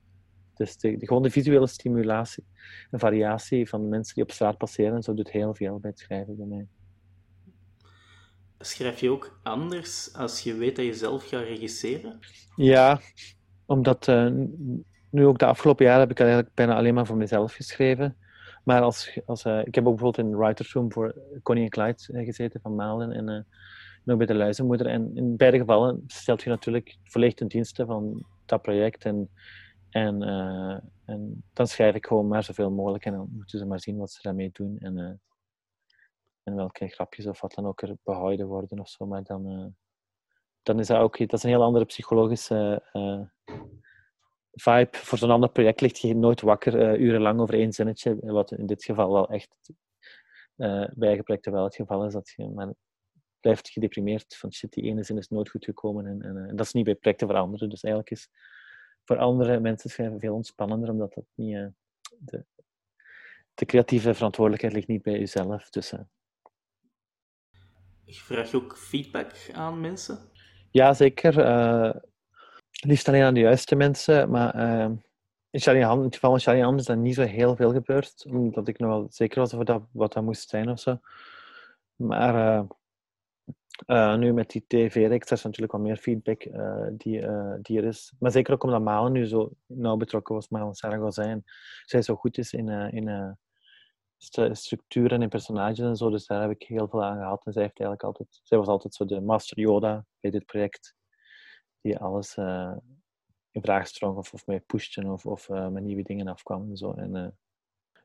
[0.55, 2.45] dus de, de, gewoon de visuele stimulatie
[2.91, 6.37] en variatie van mensen die op straat passeren, zo doet heel veel bij het schrijven
[6.37, 6.67] bij mij.
[8.59, 12.19] Schrijf je ook anders als je weet dat je zelf gaat regisseren?
[12.55, 12.99] Ja,
[13.65, 14.31] omdat uh,
[15.09, 18.17] nu ook de afgelopen jaren heb ik eigenlijk bijna alleen maar voor mezelf geschreven.
[18.63, 22.03] Maar als, als, uh, ik heb ook bijvoorbeeld in Writer's Room voor Connie en Clyde
[22.07, 23.45] uh, gezeten van Malen en, en
[24.05, 24.87] ook bij de Luizenmoeder.
[24.87, 29.05] En in beide gevallen stelt je natuurlijk volledig ten dienste van dat project.
[29.05, 29.29] En,
[29.89, 30.21] en,
[31.05, 34.11] en dan schrijf ik gewoon maar zoveel mogelijk en dan moeten ze maar zien wat
[34.11, 34.77] ze daarmee doen.
[34.79, 35.21] En,
[36.43, 39.05] en welke grapjes of wat dan ook er behouden worden of zo.
[39.05, 39.65] Maar dan, uh,
[40.63, 43.21] dan is dat ook dat is een heel andere psychologische uh,
[44.51, 44.97] vibe.
[44.97, 48.65] Voor zo'n ander project ligt je nooit wakker uh, urenlang over één zinnetje, wat in
[48.65, 49.55] dit geval wel echt
[50.55, 52.13] bij eigen projecten wel het geval is.
[52.13, 52.73] Dat je maar
[53.39, 56.05] blijft gedeprimeerd van shit, die ene zin is nooit goed gekomen.
[56.05, 57.69] En, en, en dat is niet bij projecten voor anderen.
[57.69, 58.29] Dus eigenlijk is
[59.03, 61.69] voor andere mensen schrijven veel ontspannender, omdat dat niet...
[62.17, 62.45] de,
[63.53, 65.69] de creatieve verantwoordelijkheid ligt niet bij jezelf.
[65.69, 65.93] Dus
[68.05, 70.19] Vraag je ook feedback aan mensen?
[70.71, 71.33] Ja, zeker.
[72.83, 74.29] Liefst alleen aan de juiste mensen.
[74.29, 74.91] Maar uh,
[75.49, 78.25] in, Charlie in het geval van Charlie Hand is dat niet zo heel veel gebeurd.
[78.29, 80.99] Omdat ik nog wel zeker was over dat, wat dat moest zijn of zo.
[81.95, 82.65] Maar
[83.87, 86.43] uh, nu met die tv-reeks is natuurlijk wel meer feedback
[86.91, 87.25] die,
[87.61, 88.13] die er is.
[88.19, 90.75] Maar zeker ook omdat Malen nu zo nauw betrokken was, Malen.
[91.13, 91.43] En
[91.85, 93.37] zij zo goed is in, in
[94.51, 96.09] structuren en personages en zo.
[96.09, 97.45] Dus daar heb ik heel veel aan gehad.
[97.45, 100.95] En zij, heeft eigenlijk altijd, zij was altijd zo de master Yoda bij dit project.
[101.81, 102.75] Die alles uh,
[103.51, 106.77] in vraag strong of, of mee pushte of, of uh, met nieuwe dingen afkwam en
[106.77, 106.93] zo.
[106.93, 107.27] En, uh,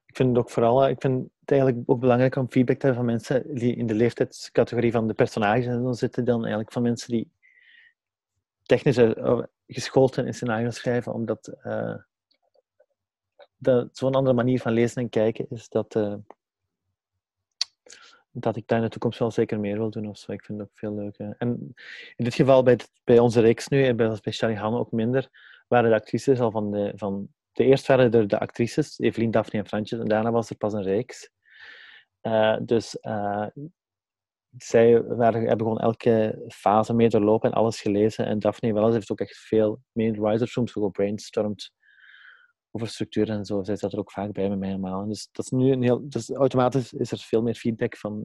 [0.07, 3.05] ik vind het ook vooral, ik vind het eigenlijk ook belangrijk om feedback te hebben
[3.05, 7.11] van mensen die in de leeftijdscategorie van de personages en zitten, dan eigenlijk van mensen
[7.11, 7.31] die
[8.63, 9.01] technisch
[9.67, 11.57] geschoold zijn in scenario schrijven, omdat
[13.93, 15.95] zo'n andere manier van lezen en kijken is dat,
[18.39, 20.09] dat ik daar in de toekomst wel zeker meer wil doen.
[20.09, 20.33] Of zo.
[20.33, 21.35] Ik vind het ook veel leuker.
[21.39, 21.75] En
[22.17, 25.29] in dit geval bij, bij onze reeks nu, en bij, bij Charlie Hanne ook minder,
[25.69, 26.93] waren de actrices al van de...
[26.97, 30.57] Van, de eerst waren er de actrices, Evelien, Daphne en Fransjes, en daarna was er
[30.57, 31.31] pas een reeks.
[32.23, 33.47] Uh, dus uh,
[34.57, 38.27] zij waren, hebben gewoon elke fase mee doorlopen en alles gelezen.
[38.27, 41.73] En Daphne Wells heeft ook echt veel mee in de writers rooms gebrainstormd
[42.77, 43.63] over structuur en zo.
[43.63, 45.07] Zij zat er ook vaak bij met mij helemaal.
[45.07, 46.09] dus dat is nu een heel...
[46.09, 48.25] Dus automatisch is er veel meer feedback van...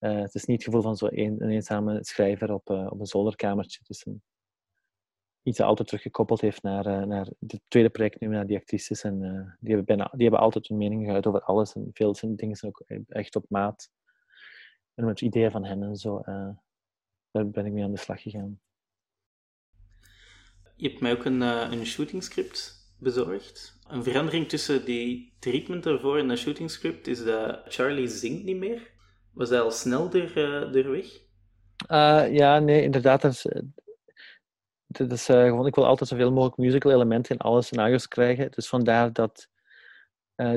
[0.00, 3.00] Uh, het is niet het gevoel van zo'n een, een, eenzame schrijver op, uh, op
[3.00, 3.80] een zolderkamertje.
[3.86, 4.22] Een,
[5.42, 9.02] iets dat altijd teruggekoppeld heeft naar, naar het tweede project nu, naar die actrices.
[9.02, 9.18] En
[9.60, 11.74] die, hebben bijna, die hebben altijd hun mening gehad over alles.
[11.74, 13.90] En veel dingen zijn ook echt op maat.
[14.94, 16.22] En met ideeën van hen en zo.
[17.30, 18.60] daar ben ik mee aan de slag gegaan.
[20.76, 23.78] Je hebt mij ook een, een shooting script bezorgd.
[23.88, 28.56] Een verandering tussen die treatment ervoor en de shooting script is dat Charlie zingt niet
[28.56, 28.90] meer.
[29.32, 30.38] Was hij al snel er,
[30.74, 31.06] uh, weg?
[31.90, 33.22] Uh, ja, nee, inderdaad.
[33.22, 33.46] Dat is,
[34.86, 38.50] dat is gewoon, ik wil altijd zoveel mogelijk musical elementen in alle scenario's krijgen.
[38.50, 39.48] Dus vandaar dat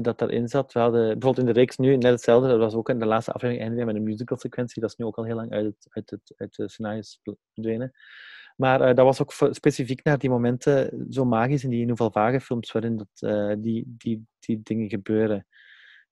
[0.02, 0.74] dat daarin zat.
[0.74, 2.48] We hadden bijvoorbeeld in de reeks nu net hetzelfde.
[2.48, 4.82] Dat was ook in de laatste aflevering eindigde met een musical sequentie.
[4.82, 7.20] Dat is nu ook al heel lang uit, het, uit, het, uit de scenario's
[7.54, 7.94] verdwenen.
[8.58, 12.42] Maar uh, dat was ook specifiek naar die momenten zo magisch in die Nouvelle Vague
[12.42, 15.48] films, waarin dat, uh, die, die, die dingen gebeuren.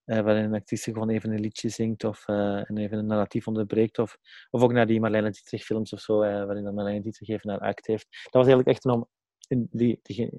[0.05, 3.99] Uh, waarin een actrice gewoon even een liedje zingt of en even een narratief onderbreekt.
[3.99, 4.17] Of,
[4.49, 7.60] of ook naar die Marlene Dietrich films of zo, waarin dan Marlene Dietrich even naar
[7.60, 8.08] act heeft.
[8.10, 9.05] Dat was eigenlijk echt een,
[9.47, 10.29] in, die, die,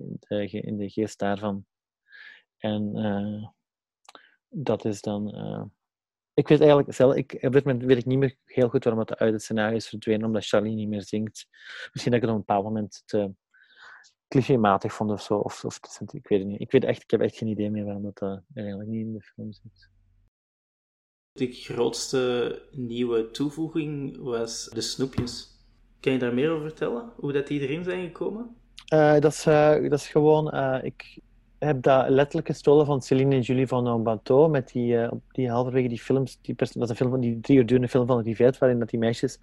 [0.50, 1.66] in de geest daarvan.
[2.58, 2.92] En
[4.48, 5.34] dat is dan
[6.36, 9.02] ik weet eigenlijk zelf, ik, op dit moment weet ik niet meer heel goed waarom
[9.02, 11.46] het uit het scenario is verdwenen, omdat Charlie niet meer zingt.
[11.92, 13.32] Misschien dat ik het op een bepaald moment te
[14.28, 15.34] clichématig vond of zo.
[15.34, 15.80] Of, of,
[16.12, 16.60] ik weet het niet.
[16.60, 19.12] Ik, weet echt, ik heb echt geen idee meer waarom dat uh, eigenlijk niet in
[19.12, 19.90] de film zit.
[21.32, 25.48] De grootste nieuwe toevoeging was de snoepjes.
[26.00, 27.12] Kan je daar meer over vertellen?
[27.16, 28.56] Hoe dat die erin zijn gekomen?
[28.94, 30.54] Uh, dat, is, uh, dat is gewoon...
[30.84, 31.20] ik,
[31.58, 34.50] heb dat letterlijk gestolen van Celine en Julie van een Bateau.
[34.50, 36.38] Met die, uh, die halverwege die films.
[36.40, 38.98] Die dat een film van die drie uur durende film van Rivet, waarin dat die
[38.98, 39.38] meisjes.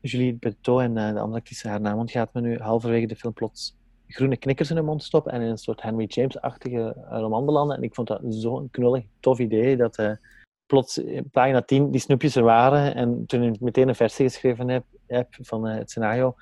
[0.00, 3.32] Julie Bateau en uh, de andere actrice, haar naam ontgaat me nu, halverwege de film
[3.32, 7.44] plots groene knikkers in hun mond stoppen en in een soort Henry James-achtige eh, roman
[7.44, 7.76] belanden.
[7.76, 10.18] En ik vond dat zo'n knullig, tof idee dat
[10.66, 12.94] plots in pagina 10 die snoepjes er waren.
[12.94, 16.34] En toen ik meteen een versie geschreven heb, heb van het scenario,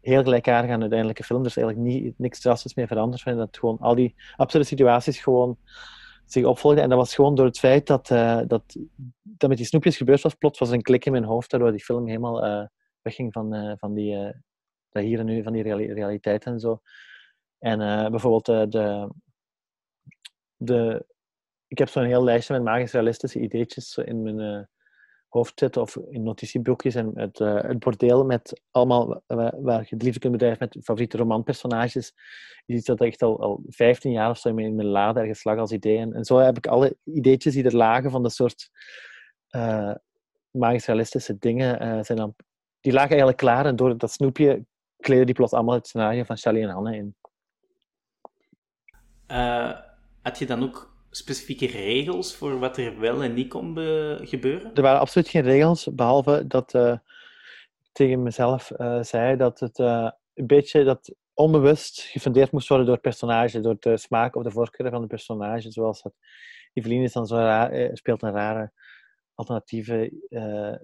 [0.00, 1.40] heel gelijkaardig aan de uiteindelijke film.
[1.40, 3.24] Er is eigenlijk niet, niks drastisch meer veranderd.
[3.24, 5.58] dat gewoon al die absurde situaties gewoon
[6.24, 6.82] zich opvolgden.
[6.82, 8.76] En dat was gewoon door het feit dat, uh, dat,
[9.22, 10.34] dat met die snoepjes gebeurd was.
[10.34, 12.66] Plots was een klik in mijn hoofd, waardoor die film helemaal uh,
[13.02, 14.34] wegging van, uh, van die,
[14.90, 16.80] dat hier en nu, van die realiteit en zo.
[17.58, 17.78] En
[18.10, 19.08] bijvoorbeeld de,
[20.56, 21.06] de...
[21.66, 24.68] Ik heb zo'n heel lijstje met magisch realistische ideetjes in mijn
[25.30, 30.20] hoofd of in notitieboekjes en het, uh, het bordeel met allemaal waar, je het liefde
[30.20, 32.12] kunt bedrijven met favoriete romanpersonages.
[32.66, 35.58] Je ziet dat echt al, al 15 jaar of zo in mijn, lade ergens lag
[35.58, 35.98] als idee.
[35.98, 38.70] En, zo heb ik alle ideetjes die er lagen van de soort
[39.50, 39.94] uh,
[40.50, 42.34] magisch realistische dingen, uh, zijn dan,
[42.80, 44.64] die lagen eigenlijk klaar en door dat snoepje
[44.96, 47.16] kleden die plots allemaal het scenario van Charlie en Hanne in.
[50.22, 53.76] had je dan ook specifieke regels voor wat er wel en niet kon
[54.26, 54.74] gebeuren?
[54.74, 57.00] Er waren absoluut geen regels, behalve dat ik
[57.92, 62.94] tegen mezelf uh, zei dat het uh, een beetje dat onbewust gefundeerd moest worden door
[62.94, 65.70] het personage, door de smaak of de voorkeuren van de personage.
[65.70, 66.12] Zoals dat
[66.72, 68.72] Evelien is dan zo speelt een rare
[69.34, 70.12] alternatieve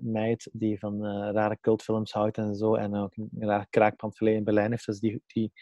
[0.01, 2.75] meid die van rare cultfilms houdt en zo.
[2.75, 4.87] En ook een raar kraakpand in Berlijn heeft.
[4.87, 5.53] Dus die, die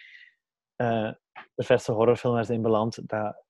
[0.77, 3.44] de verse horrorfilm waar ze in belandt, dat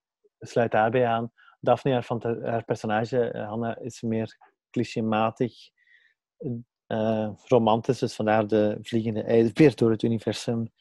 [0.46, 1.32] sluit daarbij aan.
[1.60, 4.38] Daphne, haar, haar personage, uh, Hanna, is meer
[4.70, 5.52] clichématig,
[6.86, 10.72] uh, romantisch, dus vandaar de vliegende ijsbeer door het universum.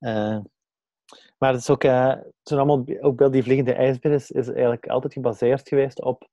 [0.00, 0.38] Uh,
[1.38, 5.12] maar het is ook, uh, allemaal, ook wel die vliegende ijsbeer is, is eigenlijk altijd
[5.12, 6.32] gebaseerd geweest op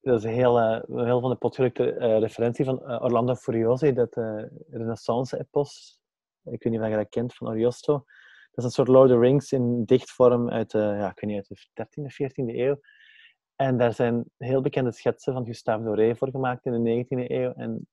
[0.00, 1.84] dat is een heel, heel van de potgelukte
[2.18, 4.14] referentie van Orlando Furiosi, dat
[4.70, 6.00] Renaissance-epos.
[6.44, 8.04] Ik weet niet of je dat kent, van Ariosto.
[8.58, 11.30] Dat is een soort Lord of the Rings in dichtvorm uit de, ja, ik weet
[11.30, 12.80] niet, uit de 13e, 14e eeuw.
[13.56, 17.52] En daar zijn heel bekende schetsen van Gustave Doré voor gemaakt in de 19e eeuw.
[17.52, 17.88] En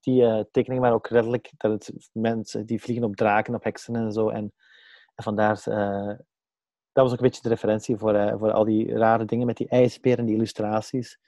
[0.00, 3.96] die uh, tekeningen waren ook redelijk, dat het mensen die vliegen op draken, op heksen
[3.96, 4.28] en zo.
[4.28, 4.52] En,
[5.14, 5.62] en vandaar,
[6.92, 9.68] dat was ook een beetje de referentie voor, voor al die rare dingen met die
[9.68, 11.18] ijsberen en die illustraties.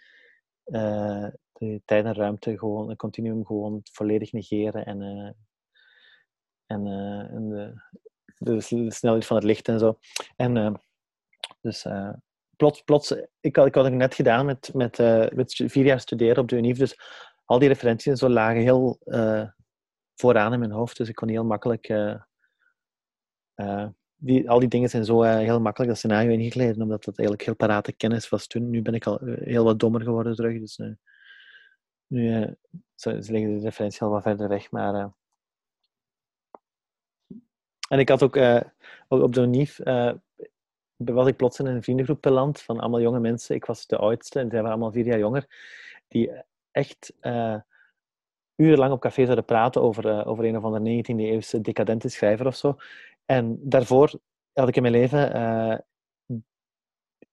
[0.65, 5.01] de tijd en ruimte gewoon, een continuum gewoon volledig negeren en,
[6.67, 6.87] en,
[7.31, 7.75] en de,
[8.43, 9.99] de, snelheid van het licht en zo.
[10.37, 10.75] En uh,
[11.61, 12.13] dus uh,
[12.57, 16.01] plots, plots, ik had, ik had het net gedaan met, met, uh, met vier jaar
[16.01, 16.99] studeren op de UNIF, dus
[17.45, 18.99] al die referenties en zo lagen heel
[20.15, 21.87] vooraan in mijn hoofd, dus ik kon heel makkelijk,
[24.17, 27.57] die, al die dingen zijn zo heel makkelijk dat scenario ingegleden, omdat dat eigenlijk heel
[27.57, 28.71] parate kennis was toen.
[28.71, 30.81] Nu ben ik al heel wat dommer geworden terug, dus
[32.07, 32.57] Nu
[32.95, 35.13] ze, leggen de referentie al wat verder weg, maar...
[37.93, 38.61] En ik had ook uh,
[39.09, 39.81] op de NIF
[40.97, 43.55] was ik plots in een vriendengroep beland van allemaal jonge mensen.
[43.55, 45.47] Ik was de oudste en zij waren allemaal vier jaar jonger.
[46.09, 46.31] Die
[46.71, 47.57] echt uh,
[48.57, 52.57] urenlang op café zouden praten over, over een of andere 19e eeuwse decadente schrijver of
[52.57, 52.77] zo.
[53.25, 54.13] En daarvoor
[54.53, 55.33] had ik in mijn leven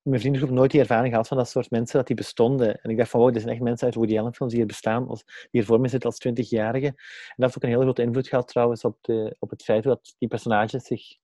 [0.02, 2.80] mijn vriendengroep nooit die ervaring gehad van dat soort mensen, dat die bestonden.
[2.80, 4.70] En ik dacht van, wow, dit zijn echt mensen uit Woody Allen films die hier
[4.70, 6.86] bestaan, als, die hier voor me zitten als twintigjarige.
[6.86, 6.94] En
[7.36, 10.14] dat heeft ook een hele grote invloed gehad trouwens op, de, op het feit dat
[10.18, 11.16] die personages zich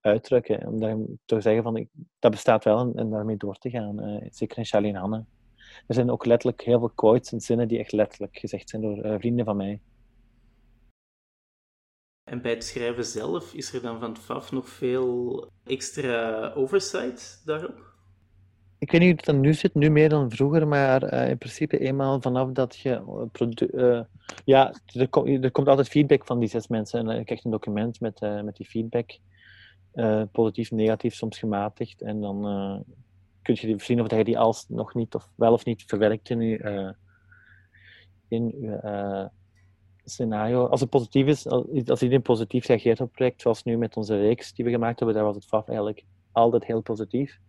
[0.00, 0.66] uitdrukken.
[0.66, 4.08] Om daar te zeggen van, dat bestaat wel en, daarmee door te gaan.
[4.08, 5.24] Uh, zeker in Charlie en Anne.
[5.86, 9.04] Er zijn ook letterlijk heel veel quotes en zinnen die echt letterlijk gezegd zijn door
[9.04, 9.80] uh, vrienden van mij.
[12.24, 17.42] En bij het schrijven zelf, is er dan van het FAF nog veel extra oversight
[17.44, 17.93] daarop?
[18.84, 21.38] Ik weet niet hoe het dan nu zit, nu meer dan vroeger, maar uh, in
[21.38, 23.02] principe eenmaal vanaf dat je...
[23.72, 24.00] Uh,
[24.44, 25.08] ja, er,
[25.42, 28.56] er, komt altijd feedback van die zes mensen en ik krijg een document met, met
[28.56, 29.18] die feedback.
[30.32, 32.02] positief, negatief, soms gematigd.
[32.02, 32.42] En dan
[33.42, 36.40] kun je zien of je die als nog niet, of wel of niet verwerkt in
[36.40, 36.94] je,
[38.28, 39.30] in je
[40.04, 40.66] scenario.
[40.66, 44.16] Als het positief is, als iedereen positief reageert op het project, zoals nu met onze
[44.16, 47.40] reeks die we gemaakt hebben, daar was het FAF eigenlijk altijd heel positief.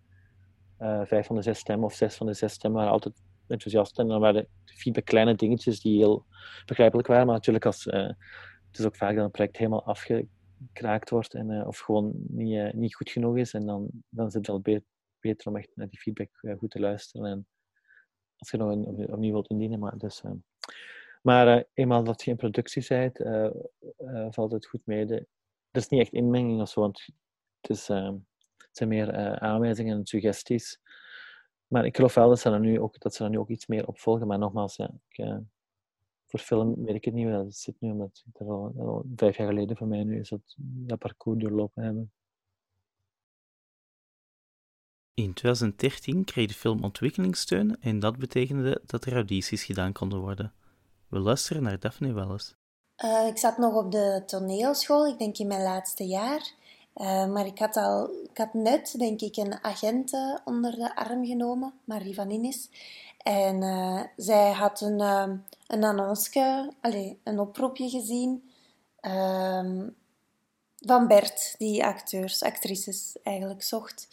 [0.80, 4.00] Uh, vijf van de zes stemmen of zes van de zes stemmen waren altijd enthousiast.
[4.00, 6.26] En dan waren feedback kleine dingetjes die heel
[6.66, 7.26] begrijpelijk waren.
[7.26, 11.80] Maar natuurlijk, als, het is ook vaak dat een project helemaal afgekraakt wordt en, of
[11.80, 13.54] gewoon niet, niet goed genoeg is.
[13.54, 14.82] En dan, dan zit het wel
[15.20, 17.32] beter om echt naar die feedback eh, goed te luisteren.
[17.32, 17.48] En
[18.38, 19.80] als je nog een, opnieuw wilt indienen.
[19.80, 20.24] Maar, dus,
[21.22, 23.18] maar eenmaal dat je in productie bent,
[24.36, 25.06] valt het goed mee.
[25.06, 25.16] De,
[25.72, 27.08] het is niet echt inmenging of zo, want
[27.62, 27.88] het, is,
[28.78, 30.80] zijn meer aanwijzingen en suggesties.
[31.68, 33.68] Maar ik geloof wel dat ze er nu ook, dat ze er nu ook iets
[33.68, 34.28] meer op volgen.
[34.28, 35.44] Maar nogmaals, ja, ik,
[36.26, 39.38] voor film weet ik het niet dat zit nu, omdat ik er al, al, vijf
[39.38, 42.12] jaar geleden voor mij nu is dat, dat parcours doorlopen hebben.
[45.14, 50.54] In 2013 kreeg de film ontwikkelingssteun en dat betekende dat er audities gedaan konden worden.
[51.08, 52.56] We luisteren naar Daphne Welles.
[53.04, 56.54] Uh, ik zat nog op de toneelschool, ik denk in mijn laatste jaar.
[56.96, 61.26] Uh, maar ik had, al, ik had net, denk ik, een agent onder de arm
[61.26, 62.70] genomen, Marie van Innis.
[63.18, 65.00] En uh, zij had een,
[65.68, 68.50] een annonce, allez, een oproepje gezien
[69.00, 69.90] ehm,
[70.80, 74.08] van Bert, die acteurs, actrices eigenlijk zocht.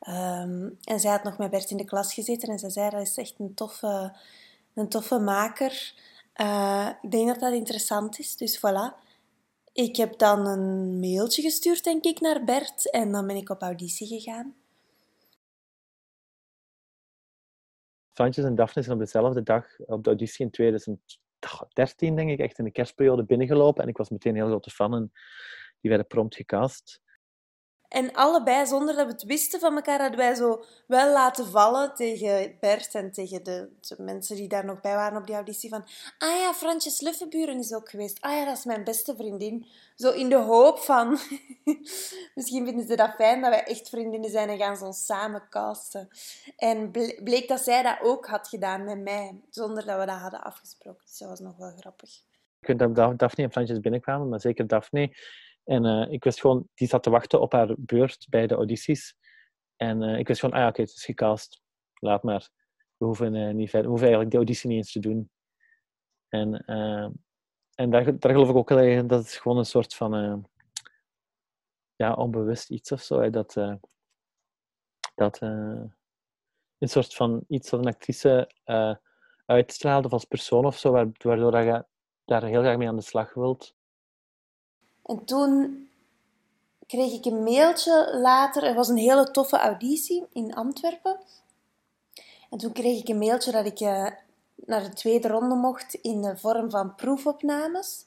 [0.00, 3.00] Ehm, en zij had nog met Bert in de klas gezeten en ze zei dat
[3.00, 4.12] is echt een toffe,
[4.74, 5.94] een toffe maker.
[7.02, 9.01] Ik denk dat dat interessant is, dus voilà.
[9.72, 13.62] Ik heb dan een mailtje gestuurd, denk ik, naar Bert en dan ben ik op
[13.62, 14.54] auditie gegaan.
[18.12, 22.58] Frantjes en Daphne zijn op dezelfde dag op de auditie in 2013, denk ik, echt
[22.58, 23.82] in de kerstperiode binnengelopen.
[23.82, 25.12] En ik was meteen een heel grote fan en
[25.80, 27.00] die werden prompt gecast.
[27.92, 31.94] En allebei, zonder dat we het wisten van elkaar, hadden wij zo wel laten vallen
[31.94, 35.68] tegen Bert en tegen de, de mensen die daar nog bij waren op die auditie.
[35.68, 35.84] Van,
[36.18, 38.20] ah ja, Fransjes Luffenburen is ook geweest.
[38.20, 39.66] Ah ja, dat is mijn beste vriendin.
[39.96, 41.18] Zo in de hoop van,
[42.34, 45.48] misschien vinden ze dat fijn dat wij echt vriendinnen zijn en gaan ze ons samen
[45.50, 46.08] casten.
[46.56, 46.90] En
[47.24, 51.02] bleek dat zij dat ook had gedaan met mij, zonder dat we dat hadden afgesproken.
[51.06, 52.10] Dus dat was nog wel grappig.
[52.60, 55.16] Ik weet dat Daphne en Fransjes binnenkwamen, maar zeker Daphne
[55.64, 59.16] en uh, ik wist gewoon, die zat te wachten op haar beurt bij de audities.
[59.76, 61.62] En uh, ik wist gewoon, ah ja, oké, het is gecast.
[61.94, 62.48] Laat maar.
[62.96, 65.30] We hoeven, uh, niet verder, we hoeven eigenlijk de auditie niet eens te doen.
[66.28, 66.64] En,
[67.74, 70.46] en daar, daar geloof ik ook wel in, dat is gewoon een soort van
[71.96, 73.20] ja, onbewust iets of zo.
[73.20, 73.54] Hè, dat
[75.14, 75.92] dat een
[76.78, 78.50] soort van iets wat een actrice
[79.46, 81.84] uitstraalde of als persoon of zo, waardoor je
[82.24, 83.74] daar heel graag mee aan de slag wilt.
[85.12, 85.88] En toen
[86.86, 88.62] kreeg ik een mailtje later.
[88.62, 91.16] Er was een hele toffe auditie in Antwerpen.
[92.50, 94.06] En toen kreeg ik een mailtje dat ik uh,
[94.54, 98.04] naar de tweede ronde mocht in de vorm van proefopnames.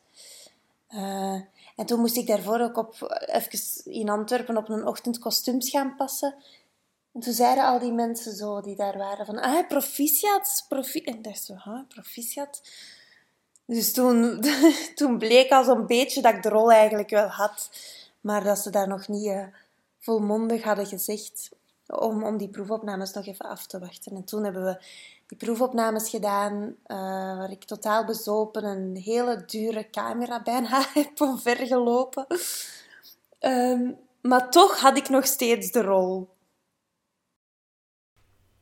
[0.89, 1.41] Uh,
[1.75, 5.95] en toen moest ik daarvoor ook op, even in Antwerpen op een ochtend kostuums gaan
[5.95, 6.35] passen.
[7.13, 11.13] En toen zeiden al die mensen zo die daar waren van, ah, proficiat, profi En
[11.13, 12.61] ik dacht zo, huh, proficiat?
[13.65, 14.43] Dus toen,
[14.95, 17.69] toen bleek al zo'n beetje dat ik de rol eigenlijk wel had,
[18.21, 19.45] maar dat ze daar nog niet uh,
[19.99, 21.49] volmondig hadden gezegd
[21.87, 24.15] om, om die proefopnames nog even af te wachten.
[24.15, 24.83] En toen hebben we
[25.27, 26.75] die proefopnames gedaan, uh,
[27.37, 32.25] waar ik totaal bezopen een hele dure camera bijna heb omvergelopen.
[33.39, 36.29] Um, maar toch had ik nog steeds de rol.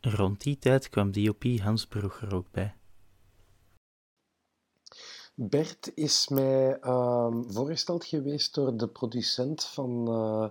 [0.01, 2.75] Rond die tijd kwam DOP Hans Broeg er ook bij.
[5.35, 10.49] Bert is mij ehm, voorgesteld geweest door de producent van, uh,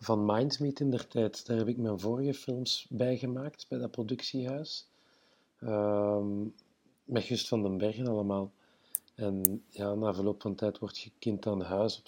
[0.00, 1.46] van Mindsmeet in der tijd.
[1.46, 4.88] Daar heb ik mijn vorige films bij gemaakt, bij dat productiehuis.
[5.60, 6.42] Ehm,
[7.04, 8.50] met Gust van den Bergen allemaal.
[9.14, 12.02] En ja, na verloop van tijd wordt je kind aan huis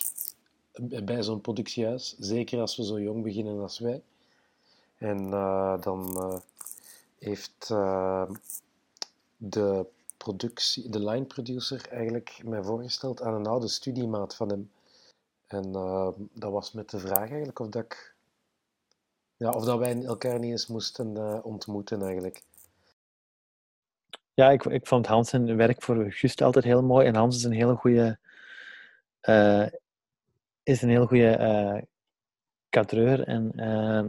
[1.05, 2.17] bij zo'n productiehuis.
[2.19, 4.03] Zeker als we zo jong beginnen als wij.
[4.97, 6.39] En uh, dan uh,
[7.19, 7.69] heeft
[9.37, 9.87] de,
[10.25, 14.71] productie, de line producer eigenlijk mij voorgesteld aan een oude studiemaat van hem.
[15.47, 15.73] En
[16.33, 18.15] dat was met de vraag eigenlijk of, dat ik,
[19.37, 22.43] ja, of dat wij elkaar niet eens moesten ontmoeten eigenlijk.
[24.35, 27.07] Ja, ik, ik vond Hans zijn werk voor Gust altijd heel mooi.
[27.07, 28.19] En Hans is een hele goede,
[29.23, 29.67] uh,
[30.63, 31.83] is een hele goede uh,
[32.69, 34.07] cadreur en, uh,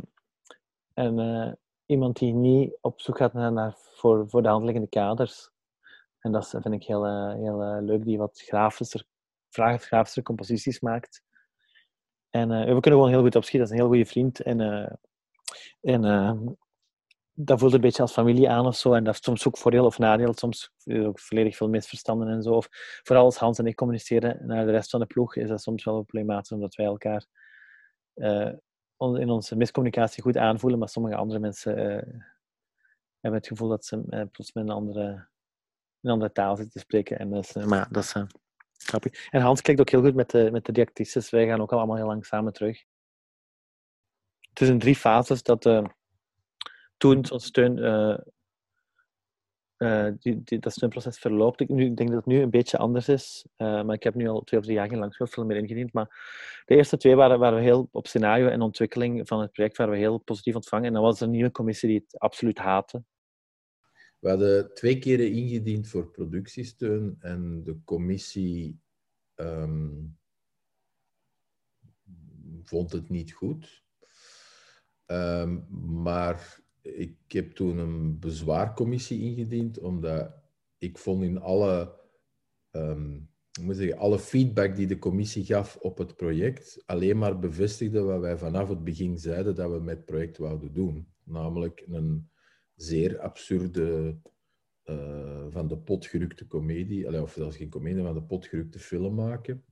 [0.94, 5.51] en iemand die niet op zoek gaat naar, naar voor, voor de handliggende kaders.
[6.22, 9.06] En dat vind ik heel, heel leuk, die wat grafischer,
[9.50, 11.24] grafischer composities maakt.
[12.30, 13.60] En we kunnen gewoon heel goed opschieten.
[13.60, 14.42] Dat is een heel goede vriend.
[14.42, 14.60] En,
[15.82, 16.58] en
[17.32, 18.94] dat voelt een beetje als familie aan of zo.
[18.94, 20.34] En dat is soms ook voordeel of nadeel.
[20.34, 22.54] Soms ook volledig veel misverstanden en zo.
[22.54, 22.68] Of
[23.04, 25.84] vooral als Hans en ik communiceren naar de rest van de ploeg, is dat soms
[25.84, 27.26] wel problematisch, omdat wij elkaar
[28.98, 31.76] in onze miscommunicatie goed aanvoelen, maar sommige andere mensen
[33.20, 35.28] hebben het gevoel dat ze plots met een andere,
[36.02, 37.20] een andere taal zitten te spreken.
[37.20, 38.14] En dat is, maar dat is
[38.78, 39.30] grappig.
[39.30, 41.28] En Hans kijkt ook heel goed met de, met de.
[41.30, 42.84] Wij gaan ook allemaal heel lang samen terug.
[44.50, 45.64] Het is in drie fases dat
[46.98, 47.76] toen zo'n steun,
[50.20, 51.60] die, dat steunproces verloopt.
[51.60, 54.60] Ik, denk dat het nu een beetje anders is, maar ik heb nu al twee
[54.60, 55.94] of drie jaar geen langspeelfilm meer ingediend.
[55.94, 56.08] Maar
[56.66, 59.94] de eerste twee waren, waren we heel op scenario en ontwikkeling van het project waren
[59.94, 60.86] we heel positief ontvangen.
[60.86, 63.04] En dan was er een nieuwe commissie die het absoluut haatte.
[64.22, 68.80] We hadden twee keren ingediend voor productiesteun en de commissie
[69.36, 70.18] um,
[72.64, 73.84] vond het niet goed.
[75.06, 75.66] Um,
[76.02, 80.34] maar ik heb toen een bezwaarcommissie ingediend, omdat
[80.78, 82.00] ik vond in alle,
[82.72, 83.30] um,
[83.62, 88.20] moet zeggen, alle feedback die de commissie gaf op het project alleen maar bevestigde wat
[88.20, 91.08] wij vanaf het begin zeiden dat we met het project wouden doen.
[91.24, 92.31] Namelijk een
[92.82, 94.18] zeer absurde,
[94.86, 98.80] uh, van de pot gerukte komedie, of dat is geen komedie, van de pot gerukte
[98.80, 99.64] film maken.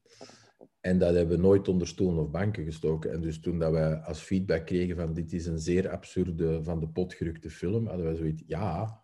[0.79, 3.11] En dat hebben we nooit onder stoelen of banken gestoken.
[3.11, 6.79] En dus toen dat wij als feedback kregen van dit is een zeer absurde, van
[6.79, 9.03] de pot gerukte film, hadden wij zoiets, ja,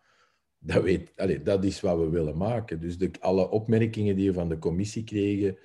[0.59, 1.11] dat, weet,
[1.45, 2.79] dat is wat we willen maken.
[2.79, 5.57] Dus alle opmerkingen die we van de commissie kregen,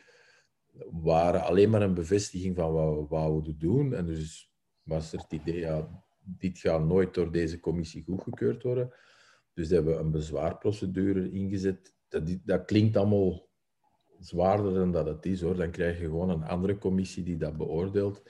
[0.91, 3.95] waren alleen maar een bevestiging van wat we wouden doen.
[3.95, 8.95] En dus was er het idee, ja, dit gaat nooit door deze commissie goedgekeurd worden.
[9.55, 11.95] Dus hebben we een bezwaarprocedure ingezet.
[12.09, 13.49] Dat, dat klinkt allemaal
[14.19, 15.57] zwaarder dan dat het is, hoor.
[15.57, 18.23] Dan krijg je gewoon een andere commissie die dat beoordeelt.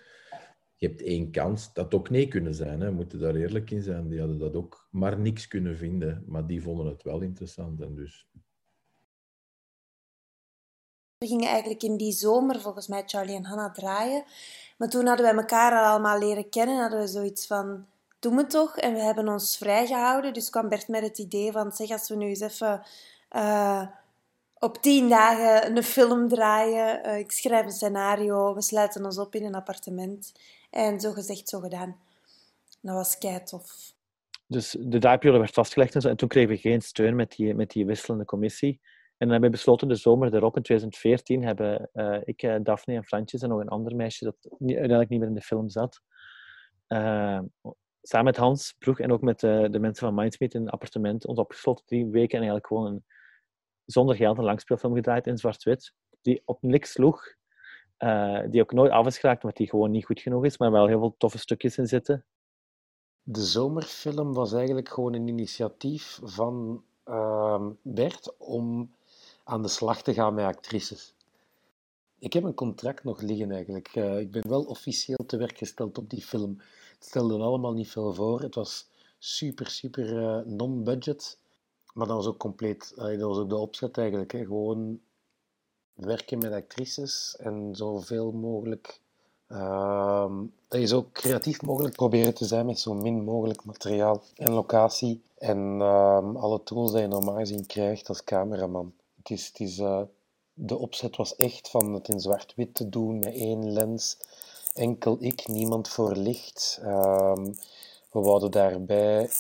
[0.75, 1.73] Je hebt één kans.
[1.73, 2.89] Dat ook nee kunnen zijn, hè.
[2.89, 4.09] we moeten daar eerlijk in zijn.
[4.09, 7.81] Die hadden dat ook maar niks kunnen vinden, maar die vonden het wel interessant.
[7.81, 8.29] En dus...
[11.21, 14.25] We gingen eigenlijk in die zomer volgens mij Charlie en Hannah draaien.
[14.77, 17.87] Maar toen hadden wij elkaar al allemaal leren kennen, hadden we zoiets van,
[18.19, 18.77] doen we toch?
[18.77, 20.33] En we hebben ons vrijgehouden.
[20.33, 22.83] Dus kwam Bert met het idee van, zeg, als we nu eens even...
[23.37, 23.87] Uh,
[24.59, 27.07] op tien dagen een film draaien.
[27.07, 30.33] Uh, ik schrijf een scenario, we sluiten ons op in een appartement.
[30.71, 31.97] En zo gezegd, zo gedaan.
[32.81, 33.93] Dat was kei tof.
[34.47, 37.55] Dus de draaiperiode werd vastgelegd en, zo, en toen kregen we geen steun met die,
[37.55, 38.81] met die wisselende commissie.
[39.21, 42.95] En dan hebben we besloten de zomer erop, in 2014, hebben uh, ik, uh, Daphne
[42.95, 46.01] en Frantjes en nog een ander meisje dat uiteindelijk niet meer in de film zat,
[48.03, 51.39] samen met Hans Broeg en ook met de mensen van Mindsmeet in een appartement ons
[51.39, 53.05] opgesloten drie weken en eigenlijk gewoon een
[53.85, 57.23] zonder geld een langspeelfilm gedraaid in zwart-wit, die op niks sloeg,
[58.51, 60.87] die ook nooit af is geraakt, omdat die gewoon niet goed genoeg is, maar wel
[60.87, 62.25] heel veel toffe stukjes in zitten.
[63.23, 68.95] De zomerfilm was eigenlijk gewoon een initiatief van uh, Bert om
[69.51, 71.15] aan de slag te gaan met actrices.
[72.19, 73.97] Ik heb een contract nog liggen eigenlijk.
[73.97, 76.61] Uh, ik ben wel officieel te werk gesteld op die film.
[76.99, 78.41] Het stelde allemaal niet veel voor.
[78.41, 78.89] Het was
[79.19, 81.39] super, super uh, non-budget.
[81.95, 84.33] Maar dat was ook compleet, dat was ook de opzet eigenlijk.
[84.33, 84.45] Hè.
[84.45, 85.01] Gewoon
[85.95, 89.01] werken met actrices en zoveel mogelijk,
[89.49, 90.31] uh,
[90.85, 95.23] zo creatief mogelijk proberen te zijn met zo min mogelijk materiaal en locatie.
[95.39, 98.93] En uh, alle tools die je normaal gezien krijgt als cameraman.
[99.23, 100.03] Het is, uh,
[100.55, 104.19] de opzet was echt van het in zwart-wit te doen met één lens.
[104.75, 106.79] Enkel ik, niemand voor licht.
[106.83, 107.45] Ehm,
[108.11, 109.31] we wouden daarbij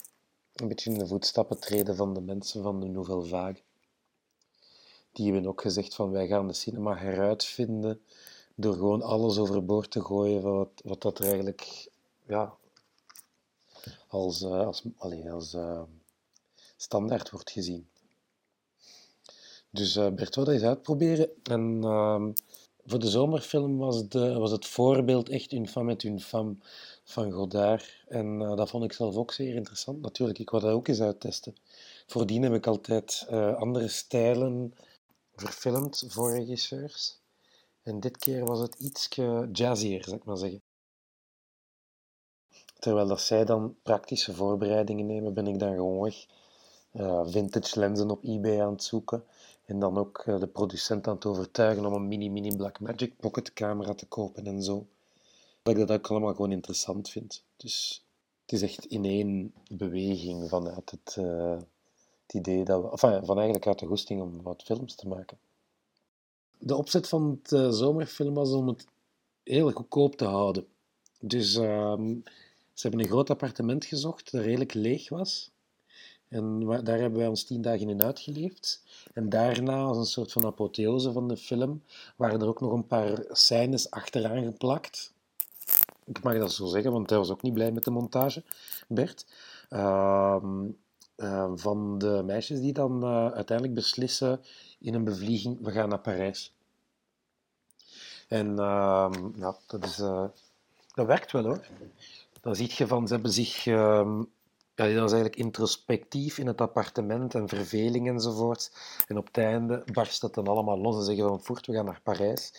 [0.54, 3.62] een beetje in de voetstappen treden van de mensen van de Nouvelle Vague.
[5.12, 8.00] die hebben ook gezegd van wij gaan de cinema heruitvinden
[8.54, 11.90] door gewoon alles overboord te gooien wat, wat dat er eigenlijk
[12.26, 12.54] ja,
[14.08, 14.84] als, uh, als,
[15.30, 15.82] als uh,
[16.76, 17.89] standaard wordt gezien.
[19.70, 21.30] Dus uh, Bert dat eens uitproberen.
[21.42, 22.32] En ehm,
[22.84, 26.56] voor de zomerfilm was, de, was het voorbeeld echt une femme et une femme
[27.04, 28.04] van Godard.
[28.08, 30.00] En dat vond ik zelf ook zeer interessant.
[30.00, 31.54] Natuurlijk, ik wou dat ook eens uittesten.
[32.06, 34.74] Voordien heb ik altijd andere stijlen
[35.34, 37.20] verfilmd voor regisseurs.
[37.82, 39.08] En dit keer was het iets
[39.52, 40.62] jazzier, zou ik maar zeggen.
[42.78, 46.26] Terwijl dat zij dan praktische voorbereidingen nemen, ben ik dan gewoon weg
[46.92, 49.24] uh, vintage lenzen op eBay aan het zoeken.
[49.70, 53.94] En dan ook uh, de producent aan het overtuigen om een mini-mini Blackmagic pocket camera
[53.94, 54.86] te kopen en zo.
[55.62, 57.44] Dat ik dat ook allemaal gewoon interessant vind.
[57.56, 58.04] Dus
[58.42, 61.58] het is echt in één beweging vanuit het, uh,
[62.22, 62.90] het idee dat we...
[62.90, 65.38] Enfin, van eigenlijk uit de goesting om wat films te maken.
[66.58, 68.86] De opzet van het zomerfilm was om het
[69.42, 70.66] heel goedkoop te houden.
[71.20, 72.14] Dus ehm,
[72.72, 75.50] ze hebben een groot appartement gezocht dat redelijk leeg was.
[76.30, 78.82] En daar hebben wij ons tien dagen in uitgeleefd.
[79.14, 81.82] En daarna, als een soort van apotheose van de film,
[82.16, 85.12] waren er ook nog een paar scènes achteraan geplakt.
[86.04, 88.42] Ik mag dat zo zeggen, want hij was ook niet blij met de montage,
[88.88, 89.26] Bert.
[89.70, 90.36] Uh,
[91.16, 94.40] uh, van de meisjes die dan uh, uiteindelijk beslissen
[94.78, 96.52] in een bevlieging, we gaan naar Parijs.
[98.28, 99.12] En ehm,
[99.66, 100.24] dat, is, eh,
[100.94, 101.66] dat werkt wel hoor.
[102.40, 103.66] Dan zie je van, ze hebben zich...
[103.66, 104.22] Ehm,
[104.88, 108.72] ja, dat is eigenlijk introspectief in het appartement en verveling enzovoort.
[109.08, 111.84] En op het einde barst dat dan allemaal los en zeggen van voort, we gaan
[111.84, 112.52] naar Parijs.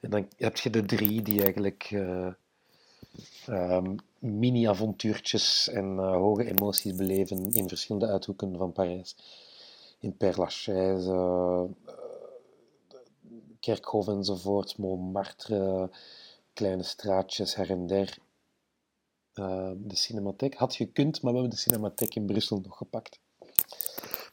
[0.00, 3.82] En dan heb je de drie die eigenlijk uh,
[4.18, 9.16] mini-avontuurtjes en uh, hoge emoties beleven in verschillende uithoeken van Parijs.
[10.00, 11.62] In Père Lachaise, uh,
[13.60, 15.90] Kerkhof enzovoort, Montmartre,
[16.52, 18.18] kleine straatjes her en der.
[19.40, 20.54] Uh, de Cinematheek.
[20.54, 23.18] Had gekund, maar we hebben de Cinematheek in Brussel nog gepakt.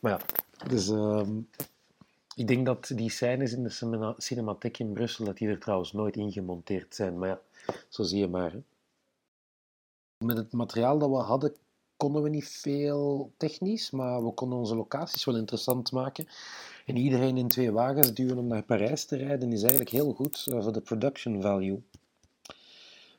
[0.01, 0.19] Maar ja,
[0.67, 1.27] dus uh,
[2.35, 6.15] ik denk dat die scènes in de Cinematheek in Brussel, dat die er trouwens nooit
[6.15, 7.17] ingemonteerd zijn.
[7.17, 7.41] Maar ja,
[7.89, 8.53] zo zie je maar.
[10.17, 11.55] Met het materiaal dat we hadden,
[11.97, 16.27] konden we niet veel technisch, maar we konden onze locaties wel interessant maken.
[16.85, 20.45] En iedereen in twee wagens duwen om naar Parijs te rijden is eigenlijk heel goed
[20.49, 21.81] uh, voor de production value.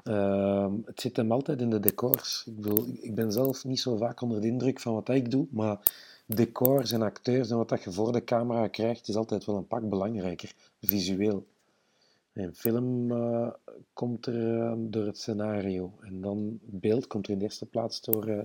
[0.04, 2.46] Uh, het zit hem altijd in de decors.
[2.56, 2.66] Ik,
[3.00, 5.92] ik ben zelf niet zo vaak onder de indruk van wat ik doe, maar
[6.26, 9.66] decors en acteurs en wat dat je voor de camera krijgt, is altijd wel een
[9.66, 11.46] pak belangrijker, visueel.
[12.32, 13.48] Een film uh,
[13.92, 18.00] komt er uh, door het scenario en dan beeld komt er in de eerste plaats
[18.00, 18.40] door uh,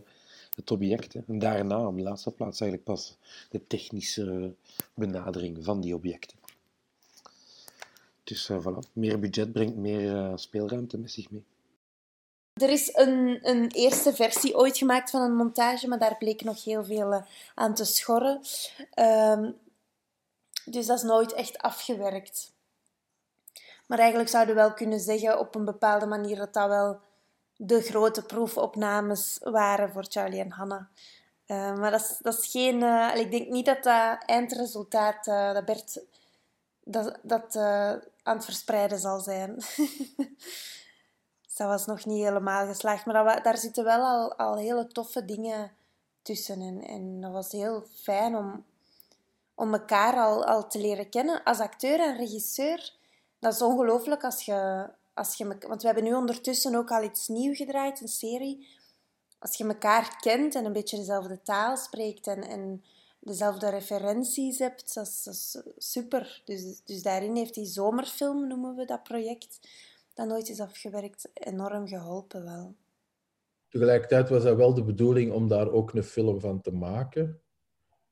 [0.56, 1.16] het object.
[1.28, 3.18] En daarna, op de laatste plaats, eigenlijk pas
[3.50, 4.54] de technische
[4.94, 6.39] benadering van die objecten.
[8.30, 11.46] Dus uh, voilà, meer budget brengt meer uh, speelruimte met zich mee.
[12.54, 16.64] Er is een, een eerste versie ooit gemaakt van een montage, maar daar bleek nog
[16.64, 17.22] heel veel uh,
[17.56, 18.42] aan te schorren.
[18.96, 19.56] Um,
[20.66, 22.52] dus dat is nooit echt afgewerkt.
[23.88, 27.00] Maar eigenlijk zouden we wel kunnen zeggen op een bepaalde manier dat dat wel
[27.56, 30.86] de grote proefopnames waren voor Charlie en Hannah.
[31.48, 32.84] maar dat is, dat is geen...
[33.18, 36.02] ik denk niet dat dat eindresultaat, dat Bert
[36.84, 37.60] dat, dat
[38.30, 39.56] aan het verspreiden zal zijn.
[39.56, 39.78] dus
[41.58, 43.06] dat was nog niet helemaal geslaagd.
[43.06, 45.72] Maar daar zitten wel al, al hele toffe dingen
[46.22, 46.62] tussen.
[46.62, 48.66] En, en dat was heel fijn om,
[49.56, 52.94] om elkaar al, al te leren kennen als acteur en regisseur.
[53.40, 55.58] Dat is ongelooflijk als je, als je...
[55.68, 58.68] Want we hebben nu ondertussen ook al iets nieuws gedraaid, een serie.
[59.40, 62.44] Als je elkaar kent en een beetje dezelfde taal spreekt en...
[62.44, 62.84] en
[63.30, 64.94] dezelfde referenties hebt.
[64.94, 65.22] Dat is,
[65.54, 66.42] dat super.
[66.46, 69.60] Dus, dus daarin heeft die zomerfilm, noemen we dat project,
[70.14, 72.76] dat nooit is afgewerkt, enorm geholpen wel.
[73.68, 77.42] Tegelijkertijd was dat wel de bedoeling om daar ook een film van te maken.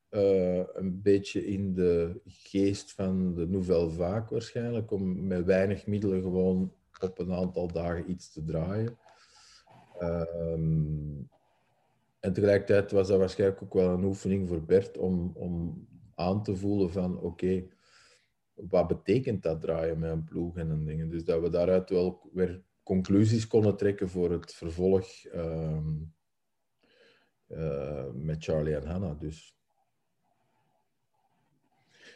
[0.09, 6.21] Uh, een beetje in de geest van de Nouvelle Vague waarschijnlijk, om met weinig middelen
[6.21, 8.97] gewoon op een aantal dagen iets te draaien.
[10.01, 11.27] Uh,
[12.27, 16.55] en tegelijkertijd was dat waarschijnlijk ook wel een oefening voor Bert om, om aan te
[16.55, 17.67] voelen van oké,
[18.53, 21.09] wat betekent dat draaien met een ploeg en dingen.
[21.09, 25.77] Dus dat we daaruit wel weer conclusies konden trekken voor het vervolg uh,
[27.47, 29.19] uh, met Charlie en Hannah.
[29.19, 29.57] Dus.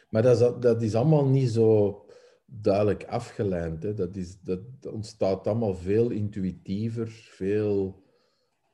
[0.08, 2.04] Maar dat is, dat is allemaal niet zo
[2.44, 3.82] duidelijk afgeleid.
[3.82, 3.94] Hè.
[3.94, 4.60] Dat, is, dat
[4.90, 8.01] ontstaat allemaal veel intuïtiever, veel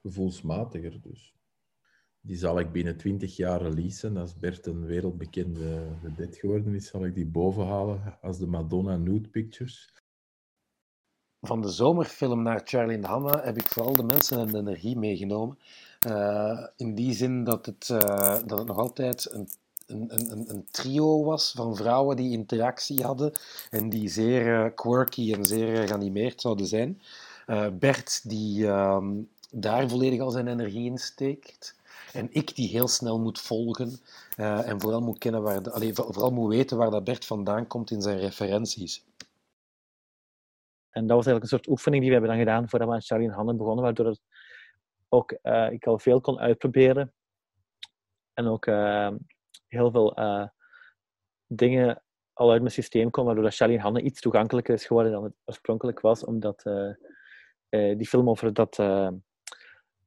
[0.03, 1.35] gevoelsmatiger dus.
[2.21, 4.17] die zal ik binnen 20 jaar releasen.
[4.17, 9.29] Als Bert een wereldbekende vedette geworden is, zal ik die bovenhalen als de Madonna Nude
[9.29, 9.93] Pictures.
[11.41, 14.97] Van de zomerfilm naar Charlie en Hanna heb ik vooral de mensen en de energie
[14.97, 15.59] meegenomen.
[16.07, 17.99] Uh, in die zin dat het, uh,
[18.47, 19.49] dat het nog altijd een,
[19.87, 23.33] een, een, een, trio was van vrouwen die interactie hadden
[23.71, 27.01] en die zeer uh, quirky en zeer geanimeerd zouden zijn.
[27.79, 31.77] Bert die ehm, daar volledig al zijn energie in steekt.
[32.13, 34.01] En ik die heel snel moet volgen
[34.37, 37.91] en vooral moet, kennen waar de, allez, vooral moet weten waar dat Bert vandaan komt
[37.91, 39.07] in zijn referenties.
[40.91, 43.03] En dat was eigenlijk een soort oefening die we hebben dan gedaan voordat we aan
[43.03, 44.21] Charlie en Handen begonnen, waardoor het
[45.09, 47.13] ook, uh, ik al veel kon uitproberen.
[48.33, 49.11] En ook uh,
[49.67, 50.17] heel veel
[51.47, 55.25] dingen al uit mijn systeem kon, waardoor Charlie en Handen iets toegankelijker is geworden dan
[55.25, 56.63] het oorspronkelijk was, omdat
[57.69, 58.77] die film over dat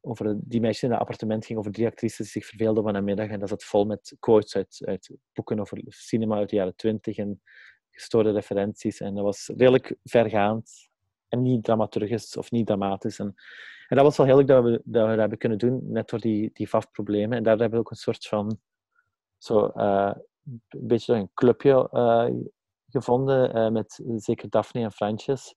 [0.01, 3.03] over die meisje in het appartement ging, over drie actrices die zich verveelden van een
[3.03, 3.27] middag.
[3.27, 7.17] En dat zat vol met quotes uit, uit boeken over cinema uit de jaren twintig
[7.17, 7.41] en
[7.89, 8.99] gestoorde referenties.
[8.99, 10.89] En dat was redelijk vergaand
[11.27, 13.19] en niet dramaturgisch of niet dramatisch.
[13.19, 13.33] En,
[13.87, 16.09] en dat was wel heel leuk dat we, dat we dat hebben kunnen doen, net
[16.09, 17.37] door die, die VAF-problemen.
[17.37, 18.59] En daar hebben we ook een soort van,
[19.37, 22.27] zo, uh, een beetje een clubje uh,
[22.89, 25.55] gevonden, uh, met zeker Daphne en Fransjes,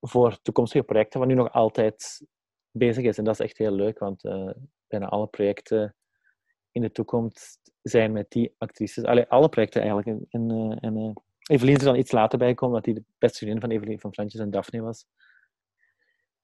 [0.00, 2.26] voor toekomstige projecten, wat nu nog altijd
[2.70, 3.18] bezig is.
[3.18, 4.22] En dat is echt heel leuk, want
[4.86, 5.94] bijna alle projecten
[6.72, 9.04] in de toekomst zijn met die actrices.
[9.04, 10.26] Allee, alle projecten eigenlijk.
[10.30, 13.60] En, en, Evelien is er dan iets later bij gekomen, dat hij de beste vriendin
[13.60, 15.06] van Evelien, van Fransjes en Daphne was.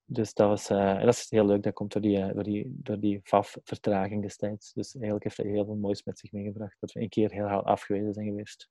[0.05, 1.62] Dus dat, was, dat is heel leuk.
[1.62, 4.72] Dat komt door die, door die, door die FAF-vertraging destijds.
[4.72, 6.77] Dus eigenlijk heeft hij heel veel moois met zich meegebracht.
[6.81, 8.68] Dat we een keer heel hard afgewezen zijn geweest.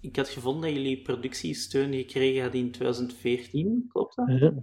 [0.00, 4.28] Ik had gevonden dat jullie productiesteun gekregen hadden in 2014, klopt dat?
[4.28, 4.54] Ja.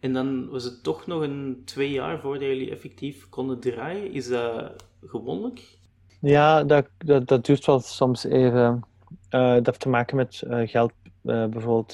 [0.00, 4.12] En dan was het toch nog een twee jaar voordat jullie effectief konden draaien.
[4.12, 5.78] Is dat gewoonlijk?
[6.20, 8.84] Ja, dat, dat, dat duurt wel soms even.
[9.30, 11.92] Uh, dat heeft te maken met uh, geld uh, bijvoorbeeld.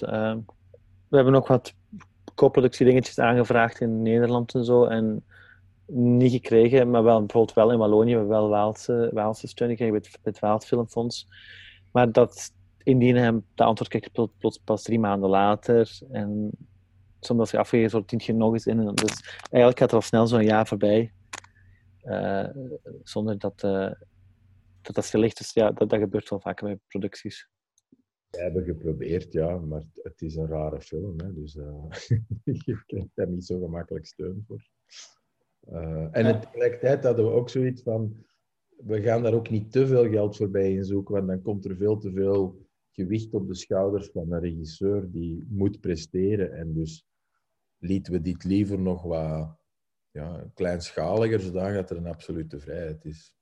[1.09, 1.75] we hebben ook wat
[2.35, 4.85] co-productiedingetjes aangevraagd in Nederland en zo.
[4.85, 5.25] En
[5.87, 8.13] niet gekregen, maar wel bijvoorbeeld wel in Wallonië.
[8.13, 11.29] We hebben wel Waalse, Waalse steun gekregen met het Waals Filmfonds.
[11.93, 12.53] Maar dat
[12.83, 15.99] indien hem de antwoord krijgt plots pas drie maanden later.
[16.11, 16.51] En
[17.25, 18.95] soms als je afgegeven wordt, dient je nog eens in.
[18.95, 21.13] Dus eigenlijk gaat er al snel zo'n jaar voorbij.
[22.05, 22.49] Uh,
[23.03, 23.93] zonder dat, uh,
[24.83, 25.39] dat dat ligt.
[25.39, 27.49] Dus ja, dat, dat gebeurt wel vaker bij producties.
[28.31, 31.21] We hebben geprobeerd, ja, maar het is een rare film.
[31.21, 31.91] Hè, dus uh,
[32.67, 34.69] je krijgt daar niet zo gemakkelijk steun voor.
[35.73, 38.17] Uh, en tegelijkertijd hadden we ook zoiets van,
[38.77, 41.77] we gaan daar ook niet te veel geld voorbij in zoeken, want dan komt er
[41.77, 46.53] veel te veel gewicht op de schouders van een regisseur die moet presteren.
[46.53, 47.07] En dus
[47.85, 49.59] lieten we dit liever nog wat
[50.11, 53.37] ja, kleinschaliger, zodat er een absolute vrijheid is.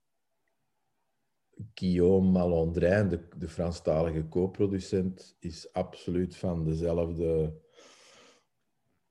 [1.75, 7.61] Guillaume Malondrin, de, de Franstalige co-producent, is absoluut van dezelfde,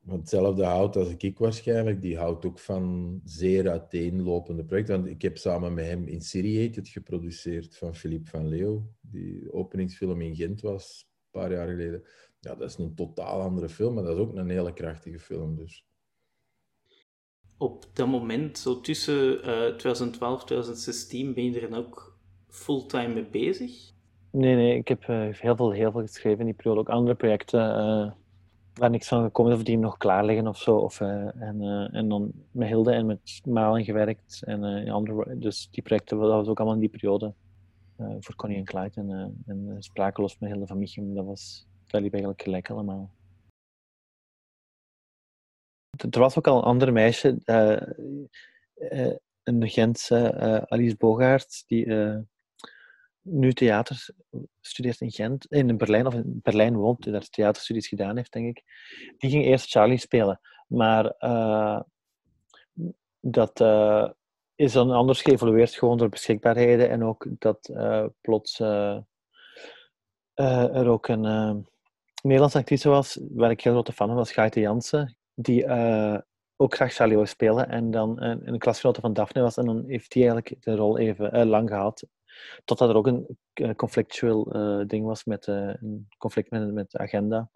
[0.03, 2.01] van hetzelfde hout als ik waarschijnlijk.
[2.01, 4.95] Die houdt ook van zeer uiteenlopende projecten.
[4.95, 6.21] Want ik heb samen met hem in
[6.75, 12.03] het geproduceerd van Philippe van Leeuw, die openingsfilm in Gent was, een paar jaar geleden.
[12.43, 15.55] Ja, dat is een totaal andere film, maar dat is ook een hele krachtige film.
[15.55, 15.85] Dus
[17.57, 23.13] op dat moment, zo tussen uh, 2012 en 2016, ben je er dan ook fulltime
[23.13, 23.91] mee bezig?
[24.31, 26.79] Nee, nee, ik heb uh, heel, veel, heel veel geschreven in die periode.
[26.79, 28.11] Ook andere projecten uh,
[28.73, 30.75] waar niks van gekomen is of die nog klaar liggen of zo.
[30.75, 31.61] Of, uh, en,
[31.91, 34.41] en dan met Hilde en met Malen gewerkt.
[34.45, 37.33] En, andere, dus die projecten, dat was ook allemaal in die periode.
[38.19, 41.13] voor Connie en Clyde en, en Sprakeloos met Hilde van Michem.
[41.13, 43.11] Dat, was, dat liep eigenlijk gelijk allemaal.
[46.11, 47.37] Er was ook al een ander meisje,
[49.43, 50.35] een Gentse,
[50.69, 51.87] Alice Bogaert, die
[53.21, 54.09] nu theater
[54.61, 58.63] studeert in Gent, in Berlijn, of in Berlijn woont, daar theaterstudies gedaan heeft, denk ik.
[59.17, 60.39] Die ging eerst Charlie spelen.
[60.67, 61.15] Maar
[63.19, 63.59] dat
[64.55, 66.89] is dan anders geëvolueerd, gewoon door beschikbaarheden.
[66.89, 68.59] En ook dat uh, plots
[70.33, 71.69] er ook een
[72.21, 75.17] Nederlandse actrice was, waar ik heel grote fan van was, Gaite Jansen.
[75.33, 75.65] Die
[76.61, 77.69] ook graag Charlie spelen.
[77.69, 79.57] En dan een, een klasgenote van Daphne was.
[79.57, 82.03] En dan heeft hij eigenlijk de rol even lang gehad.
[82.65, 83.37] Totdat er ook een
[83.75, 87.49] conflictueel uh, ding was met een conflict met, met de agenda.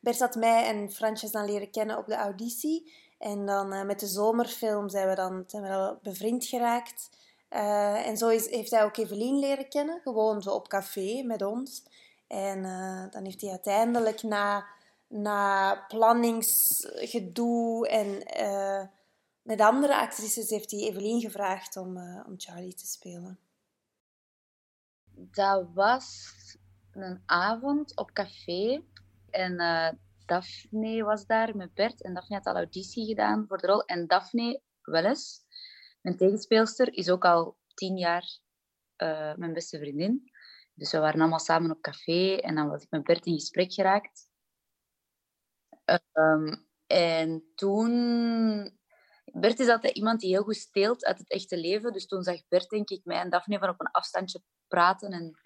[0.00, 2.92] Bert had mij en Fransjes dan leren kennen op de auditie.
[3.18, 7.08] En dan met de zomerfilm zijn we dan zijn bevriend geraakt.
[7.48, 11.84] en zo is, heeft hij ook Evelien leren kennen, gewoon zo op café met ons.
[12.32, 12.62] En
[13.10, 14.66] dan heeft hij uiteindelijk na,
[15.08, 18.22] na planningsgedoe en
[19.42, 23.38] met andere actrices heeft hij Evelien gevraagd om, uh, om Charlie te spelen?
[25.14, 26.32] Dat was
[26.92, 28.82] een avond op café.
[29.30, 29.88] En uh,
[30.26, 32.02] Daphne was daar met Bert.
[32.02, 33.84] En Daphne had al auditie gedaan voor de rol.
[33.84, 35.40] En Daphne Welles,
[36.00, 38.38] mijn tegenspeelster, is ook al tien jaar
[38.96, 40.31] uh, mijn beste vriendin.
[40.74, 42.36] Dus we waren allemaal samen op café.
[42.36, 44.30] En dan was ik met Bert in gesprek geraakt.
[46.12, 48.80] Um, en toen...
[49.24, 51.92] Bert is altijd iemand die heel goed steelt uit het echte leven.
[51.92, 55.12] Dus toen zag Bert, denk ik, mij en Daphne van op een afstandje praten.
[55.12, 55.40] En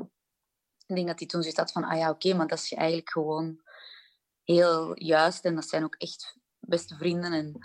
[0.87, 3.11] ik denk dat hij toen zoiets had van, ah ja, oké, maar dat is eigenlijk
[3.11, 3.61] gewoon
[4.43, 5.45] heel juist.
[5.45, 7.33] En dat zijn ook echt beste vrienden.
[7.33, 7.59] En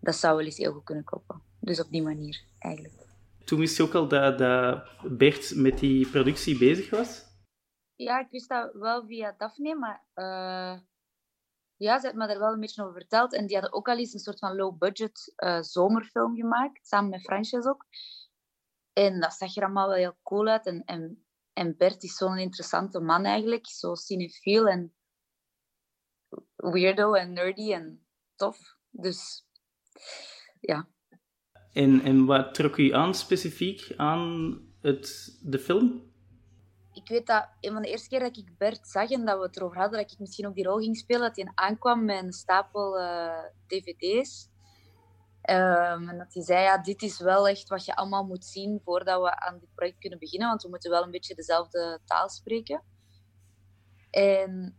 [0.00, 1.42] dat zou wel eens heel goed kunnen kloppen.
[1.60, 3.05] Dus op die manier, eigenlijk.
[3.46, 4.38] Toen wist je ook al dat,
[5.18, 7.24] Bert met die productie bezig was?
[7.94, 10.04] Ja, ik wist dat wel via Daphne, maar...
[10.14, 10.80] Uh,
[11.76, 13.32] ja, ze had me er wel een beetje over verteld.
[13.32, 17.20] En die hadden ook al eens een soort van low-budget uh, zomerfilm gemaakt, samen met
[17.20, 17.86] Frances ook.
[18.92, 20.66] En dat zag er allemaal wel heel cool uit.
[20.66, 23.66] En, en, en Bert is zo'n interessante man eigenlijk.
[23.66, 24.94] Zo cinefiel en
[26.56, 28.58] weirdo en nerdy en tof.
[28.90, 29.46] Dus
[30.60, 30.88] ja.
[31.76, 36.06] En, en wat trok u aan specifiek aan het, de film?
[36.96, 39.44] ik weet dat een van de eerste keer dat ik Bert zag en dat we
[39.44, 42.22] het erover hadden, dat ik misschien ook die rol ging spelen, dat hij aankwam met
[42.22, 44.48] een stapel uh, dvd's.
[45.50, 48.80] Um, en dat hij zei, ja, dit is wel echt wat je allemaal moet zien
[48.84, 52.28] voordat we aan dit project kunnen beginnen, want we moeten wel een beetje dezelfde taal
[52.28, 52.82] spreken.
[54.10, 54.76] En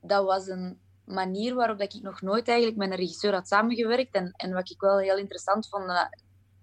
[0.00, 4.14] dat was een manier waarop ik nog nooit eigenlijk met een regisseur had samengewerkt.
[4.14, 5.86] En, en wat ik wel heel interessant vond,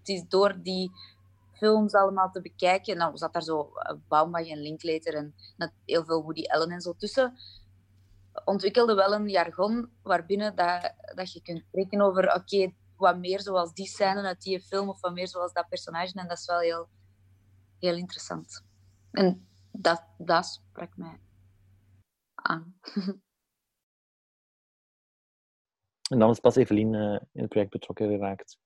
[0.10, 0.92] is door die
[1.58, 2.94] films allemaal te bekijken.
[2.94, 5.34] En dan zat daar zo eh, Baumbach en Linklater en
[5.86, 7.34] heel veel Woody Allen en zo tussen.
[8.46, 13.74] Ontwikkelde wel een jargon waarbinnen dat, dat je kunt spreken over oké, wat meer zoals
[13.74, 16.20] die scène uit die film of wat meer zoals dat personage.
[16.20, 16.88] En dat is wel heel,
[17.80, 18.66] heel interessant.
[19.12, 21.20] En dat, dat sprak mij
[22.36, 22.76] aan.
[26.10, 26.94] En dan is pas Evelien
[27.34, 28.58] in het project betrokken geraakt.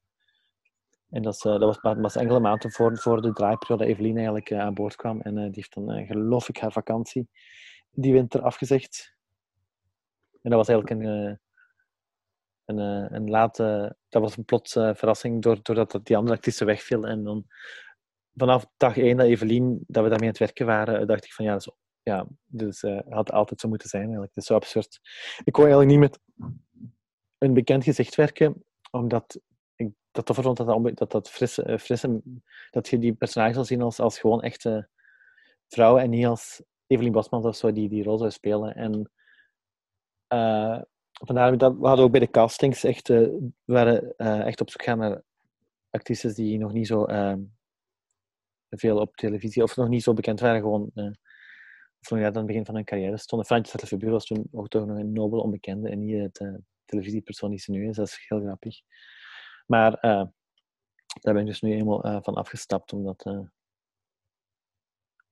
[1.12, 4.50] En dat, uh, dat was, was enkele maanden voor, voor de draaiperiode dat Evelien eigenlijk
[4.50, 5.22] uh, aan boord kwam.
[5.22, 7.30] En uh, die heeft dan, geloof ik, haar vakantie
[7.92, 9.16] die winter afgezegd.
[10.42, 11.40] En dat was eigenlijk een,
[12.66, 13.96] een, een late...
[14.10, 17.08] Dat was een plots verrassing doordat die andere actrice wegviel.
[17.08, 17.46] En dan
[18.36, 21.46] vanaf dag één dat Evelien, dat we daarmee aan het werken waren, dacht ik van
[21.46, 24.32] ja, dat ja dus had altijd zo moeten zijn eigenlijk.
[24.34, 25.00] Het is zo absurd.
[25.44, 26.20] Ik kon eigenlijk niet met
[27.38, 29.40] een bekend gezicht werken, omdat
[30.12, 32.22] dat toffer vond dat dat, dat frisse, eh, frisse,
[32.70, 34.90] dat je die personage zal zien als, als gewoon echte
[35.68, 38.76] vrouw en niet als Evelien Bosman of zo die die rol zou spelen.
[38.76, 39.12] En
[40.34, 40.82] uh,
[41.12, 44.70] vandaar dat we hadden ook bij de castings echt, uh, we waren uh, echt op
[44.70, 45.22] zoek gaan naar
[45.90, 47.06] actrices die nog niet zo
[48.70, 52.66] veel op televisie of nog niet zo bekend waren, gewoon nog net aan het begin
[52.66, 53.48] van hun carrière stonden.
[53.48, 57.60] Frantje Sattelfebure was toen ook toch nog een nobel onbekende en niet het televisiepersoon die
[57.60, 57.96] ze nu is.
[57.96, 58.82] Dat is heel grappig.
[59.72, 60.24] Maar uh,
[61.22, 63.40] daar ben ik dus nu eenmaal uh, van afgestapt, omdat uh,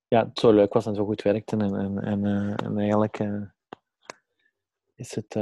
[0.07, 1.57] ja, het zo leuk was en zo goed werkte.
[1.57, 2.25] En, en, en,
[2.55, 3.19] en eigenlijk
[4.95, 5.33] is het,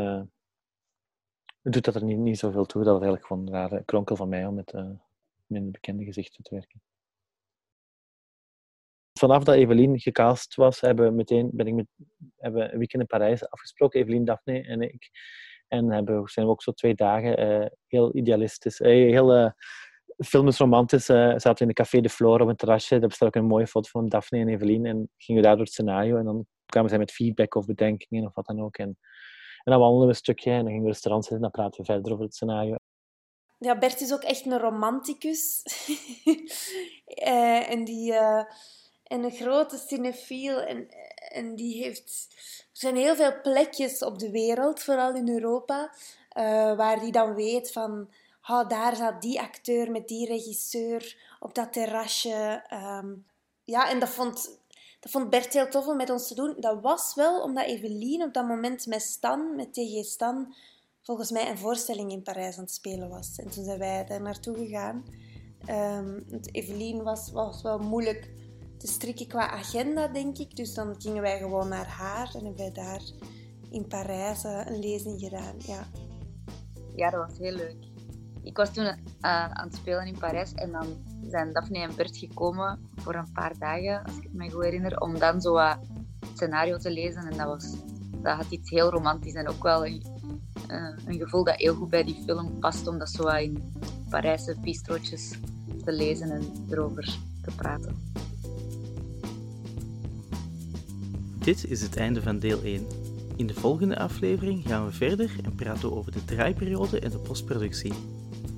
[1.61, 2.83] doet dat er niet, niet zoveel toe.
[2.83, 4.73] Dat was eigenlijk gewoon een rare kronkel van mij om met
[5.45, 6.81] minder bekende gezichten te werken.
[9.19, 11.87] Vanaf dat Evelien gecast was, hebben meteen, ben ik met,
[12.37, 15.09] hebben een weekend in Parijs afgesproken, Evelien, Daphne en ik.
[15.67, 19.49] En hebben, zijn we ook zo twee dagen uh, heel idealistisch, uh, heel uh,
[20.17, 21.05] filmisch romantisch.
[21.05, 22.99] zaten we in de Café de Flore op een terrasje.
[22.99, 24.85] Daar bestaat ook een mooie foto van Daphne en Evelien.
[24.85, 26.17] En gingen we daar door het scenario.
[26.17, 28.77] En dan kwamen zij met feedback of bedenkingen of wat dan ook.
[28.77, 28.97] En,
[29.63, 31.79] en dan wandelden we een stukje en dan gingen we restaurant zitten en dan praten
[31.79, 32.75] we verder over het scenario.
[33.59, 35.63] Ja, Bert is ook echt een romanticus.
[37.69, 38.13] en die
[39.07, 40.59] en een grote cinefiel.
[40.59, 40.87] En,
[41.29, 42.27] en die heeft...
[42.71, 45.91] Er zijn heel veel plekjes op de wereld, vooral in Europa,
[46.37, 48.09] uh, waar die dan weet van...
[48.49, 52.63] Oh, daar zat die acteur met die regisseur op dat terrasje.
[52.73, 53.25] Um,
[53.63, 54.59] ja, en dat vond,
[54.99, 56.55] dat vond Bert heel tof om met ons te doen.
[56.59, 60.53] Dat was wel omdat Evelien op dat moment met Stan, met TG Stan,
[61.01, 63.37] volgens mij een voorstelling in Parijs aan het spelen was.
[63.37, 65.05] En toen zijn wij daar naartoe gegaan.
[65.69, 68.29] Um, Evelien was, was wel moeilijk
[68.77, 70.55] te strikken qua agenda, denk ik.
[70.55, 73.01] Dus dan gingen wij gewoon naar haar en hebben wij daar
[73.71, 75.55] in Parijs uh, een lezing gedaan.
[75.57, 75.87] Ja.
[76.95, 77.75] ja, dat was heel leuk.
[78.43, 80.87] Ik was toen uh, aan het spelen in Parijs en dan
[81.29, 84.99] zijn Daphne en Bert gekomen voor een paar dagen, als ik het me goed herinner,
[84.99, 85.79] om dan zo het
[86.33, 87.21] scenario te lezen.
[87.21, 87.75] En dat, was,
[88.21, 90.03] dat had iets heel romantisch en ook wel een,
[90.69, 93.73] uh, een gevoel dat heel goed bij die film past, omdat zo in
[94.09, 95.39] Parijse bistrootjes
[95.83, 97.95] te lezen en erover te praten.
[101.47, 102.87] Dit is het einde van deel 1.
[103.35, 107.93] In de volgende aflevering gaan we verder en praten over de draaiperiode en de postproductie.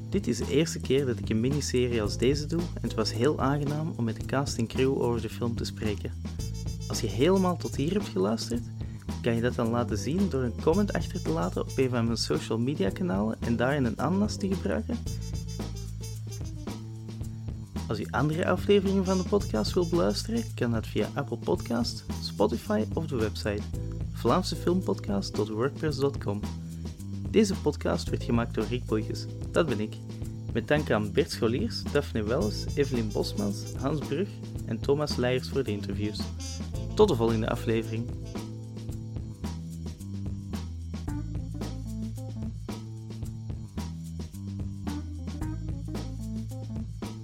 [0.10, 3.14] Dit is de eerste keer dat ik een miniserie als deze doe en het was
[3.14, 6.12] heel aangenaam om met de cast en crew over de film te spreken.
[6.88, 8.64] Als je helemaal tot hier hebt geluisterd,
[9.22, 12.06] kan je dat dan laten zien door een comment achter te laten op een van
[12.06, 14.98] mijn social media kanalen en daarin een ananas te gebruiken.
[17.90, 22.84] Als u andere afleveringen van de podcast wilt beluisteren, kan dat via Apple Podcast, Spotify
[22.94, 23.62] of de website
[24.14, 26.40] vlaamsefilmpodcast.wordpress.com.
[27.30, 29.96] Deze podcast werd gemaakt door Rick Boyges, dat ben ik.
[30.54, 34.30] Met dank aan Bert Scholiers, Daphne Welles, Evelien Bosmans, Hans Brug
[34.66, 36.20] en Thomas Leijers voor de interviews.
[36.94, 38.10] Tot de volgende aflevering.